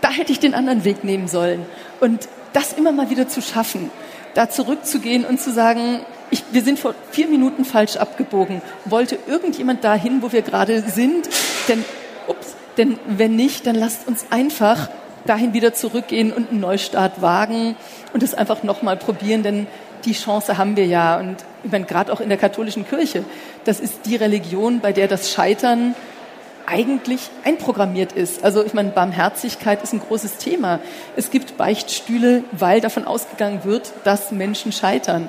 [0.00, 1.64] Da hätte ich den anderen Weg nehmen sollen.
[2.00, 3.90] Und das immer mal wieder zu schaffen,
[4.34, 8.62] da zurückzugehen und zu sagen, ich, wir sind vor vier Minuten falsch abgebogen.
[8.84, 11.28] Wollte irgendjemand dahin, wo wir gerade sind?
[11.68, 11.84] Denn,
[12.28, 14.88] ups, denn wenn nicht, dann lasst uns einfach
[15.24, 17.76] dahin wieder zurückgehen und einen Neustart wagen
[18.12, 19.66] und es einfach nochmal probieren, denn
[20.04, 21.18] die Chance haben wir ja.
[21.18, 23.24] Und ich meine, gerade auch in der katholischen Kirche,
[23.64, 25.94] das ist die Religion, bei der das Scheitern
[26.66, 28.44] eigentlich einprogrammiert ist.
[28.44, 30.78] Also ich meine, Barmherzigkeit ist ein großes Thema.
[31.16, 35.28] Es gibt Beichtstühle, weil davon ausgegangen wird, dass Menschen scheitern.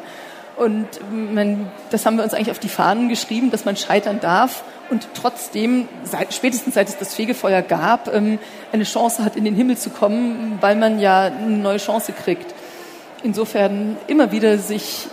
[0.56, 4.64] Und man, das haben wir uns eigentlich auf die Fahnen geschrieben, dass man scheitern darf
[4.92, 8.38] und trotzdem, seit, spätestens seit es das Fegefeuer gab, ähm,
[8.72, 12.54] eine Chance hat, in den Himmel zu kommen, weil man ja eine neue Chance kriegt.
[13.24, 15.08] Insofern immer wieder sich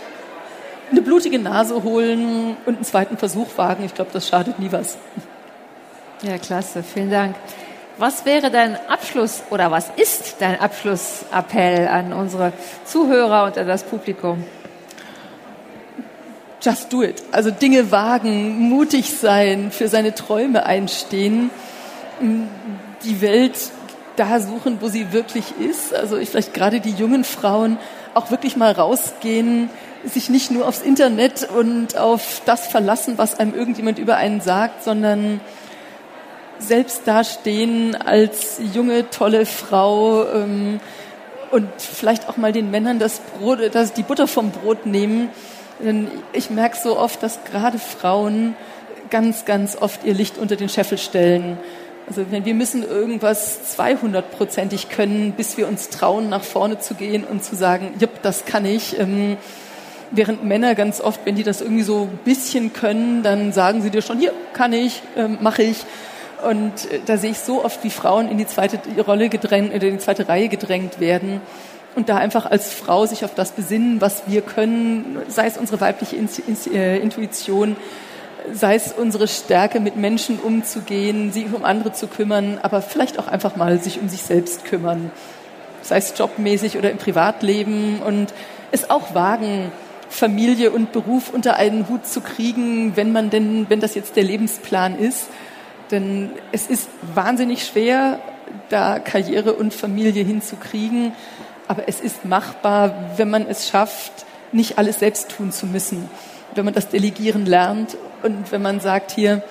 [0.91, 3.83] eine blutige Nase holen und einen zweiten Versuch wagen.
[3.85, 4.97] Ich glaube, das schadet nie was.
[6.21, 6.83] Ja, klasse.
[6.83, 7.35] Vielen Dank.
[7.97, 12.53] Was wäre dein Abschluss oder was ist dein Abschlussappell an unsere
[12.85, 14.43] Zuhörer und an das Publikum?
[16.61, 17.21] Just do it.
[17.31, 21.51] Also Dinge wagen, mutig sein, für seine Träume einstehen,
[22.21, 23.57] die Welt
[24.15, 25.93] da suchen, wo sie wirklich ist.
[25.93, 27.77] Also ich vielleicht gerade die jungen Frauen
[28.13, 29.69] auch wirklich mal rausgehen,
[30.05, 34.83] sich nicht nur aufs Internet und auf das verlassen, was einem irgendjemand über einen sagt,
[34.83, 35.41] sondern
[36.59, 40.79] selbst dastehen als junge, tolle Frau ähm,
[41.51, 45.29] und vielleicht auch mal den Männern das Brot, das, die Butter vom Brot nehmen.
[45.79, 48.55] Denn ich merke so oft, dass gerade Frauen
[49.09, 51.57] ganz, ganz oft ihr Licht unter den Scheffel stellen.
[52.07, 57.43] Also wir müssen irgendwas 200-prozentig können, bis wir uns trauen, nach vorne zu gehen und
[57.43, 58.99] zu sagen, jupp, das kann ich.
[58.99, 59.37] Ähm,
[60.11, 63.91] Während Männer ganz oft, wenn die das irgendwie so ein bisschen können, dann sagen sie
[63.91, 65.85] dir schon, hier kann ich, ähm, mache ich.
[66.47, 69.79] Und äh, da sehe ich so oft, wie Frauen in die zweite Rolle gedrängt, in
[69.79, 71.41] die zweite Reihe gedrängt werden.
[71.95, 75.81] Und da einfach als Frau sich auf das besinnen, was wir können, sei es unsere
[75.81, 77.75] weibliche äh, Intuition,
[78.53, 83.27] sei es unsere Stärke, mit Menschen umzugehen, sich um andere zu kümmern, aber vielleicht auch
[83.27, 85.11] einfach mal sich um sich selbst kümmern,
[85.81, 88.33] sei es jobmäßig oder im Privatleben und
[88.71, 89.71] es auch wagen,
[90.09, 94.23] Familie und Beruf unter einen Hut zu kriegen, wenn man denn, wenn das jetzt der
[94.23, 95.27] Lebensplan ist.
[95.91, 98.19] Denn es ist wahnsinnig schwer,
[98.69, 101.13] da Karriere und Familie hinzukriegen.
[101.67, 106.09] Aber es ist machbar, wenn man es schafft, nicht alles selbst tun zu müssen.
[106.55, 109.43] Wenn man das Delegieren lernt und wenn man sagt, hier,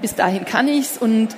[0.00, 1.34] bis dahin kann ich's und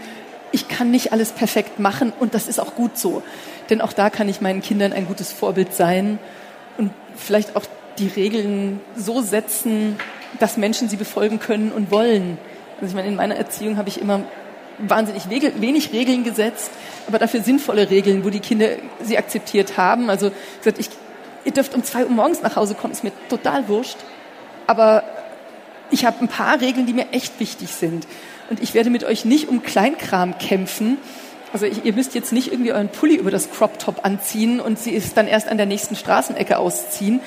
[0.53, 3.23] ich kann nicht alles perfekt machen und das ist auch gut so.
[3.71, 6.19] Denn auch da kann ich meinen Kindern ein gutes Vorbild sein
[6.77, 7.65] und vielleicht auch
[7.99, 9.97] die Regeln so setzen,
[10.39, 12.39] dass Menschen sie befolgen können und wollen.
[12.77, 14.23] Also ich meine, in meiner Erziehung habe ich immer
[14.79, 16.71] wahnsinnig wenig Regeln gesetzt,
[17.07, 18.69] aber dafür sinnvolle Regeln, wo die Kinder
[19.03, 20.09] sie akzeptiert haben.
[20.09, 20.89] Also gesagt, ich,
[21.45, 23.99] ihr dürft um zwei Uhr morgens nach Hause kommen, ist mir total wurscht.
[24.67, 25.03] Aber
[25.91, 28.07] ich habe ein paar Regeln, die mir echt wichtig sind.
[28.49, 30.99] Und ich werde mit euch nicht um Kleinkram kämpfen.
[31.53, 34.79] Also ich, ihr müsst jetzt nicht irgendwie euren Pulli über das Crop Top anziehen und
[34.79, 37.21] sie ist dann erst an der nächsten Straßenecke ausziehen,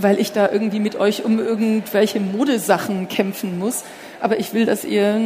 [0.00, 3.84] weil ich da irgendwie mit euch um irgendwelche Modesachen kämpfen muss.
[4.20, 5.20] Aber ich will, dass ihr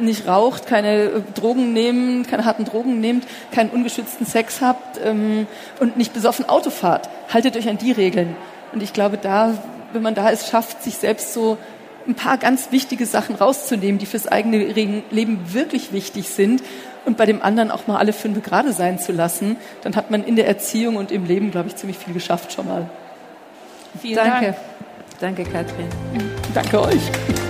[0.00, 5.46] nicht raucht, keine Drogen nehmt, keine harten Drogen nehmt, keinen ungeschützten Sex habt ähm,
[5.80, 7.10] und nicht besoffen Auto fahrt.
[7.32, 8.36] Haltet euch an die Regeln.
[8.72, 9.54] Und ich glaube, da,
[9.92, 11.58] wenn man da es schafft, sich selbst so
[12.06, 16.62] ein paar ganz wichtige Sachen rauszunehmen, die fürs eigene Leben wirklich wichtig sind
[17.04, 20.24] und bei dem anderen auch mal alle fünf gerade sein zu lassen, dann hat man
[20.24, 22.88] in der Erziehung und im Leben, glaube ich, ziemlich viel geschafft schon mal.
[24.00, 24.46] Vielen Danke.
[24.46, 24.56] Dank.
[25.20, 25.88] Danke, Katrin.
[26.54, 27.41] Danke euch.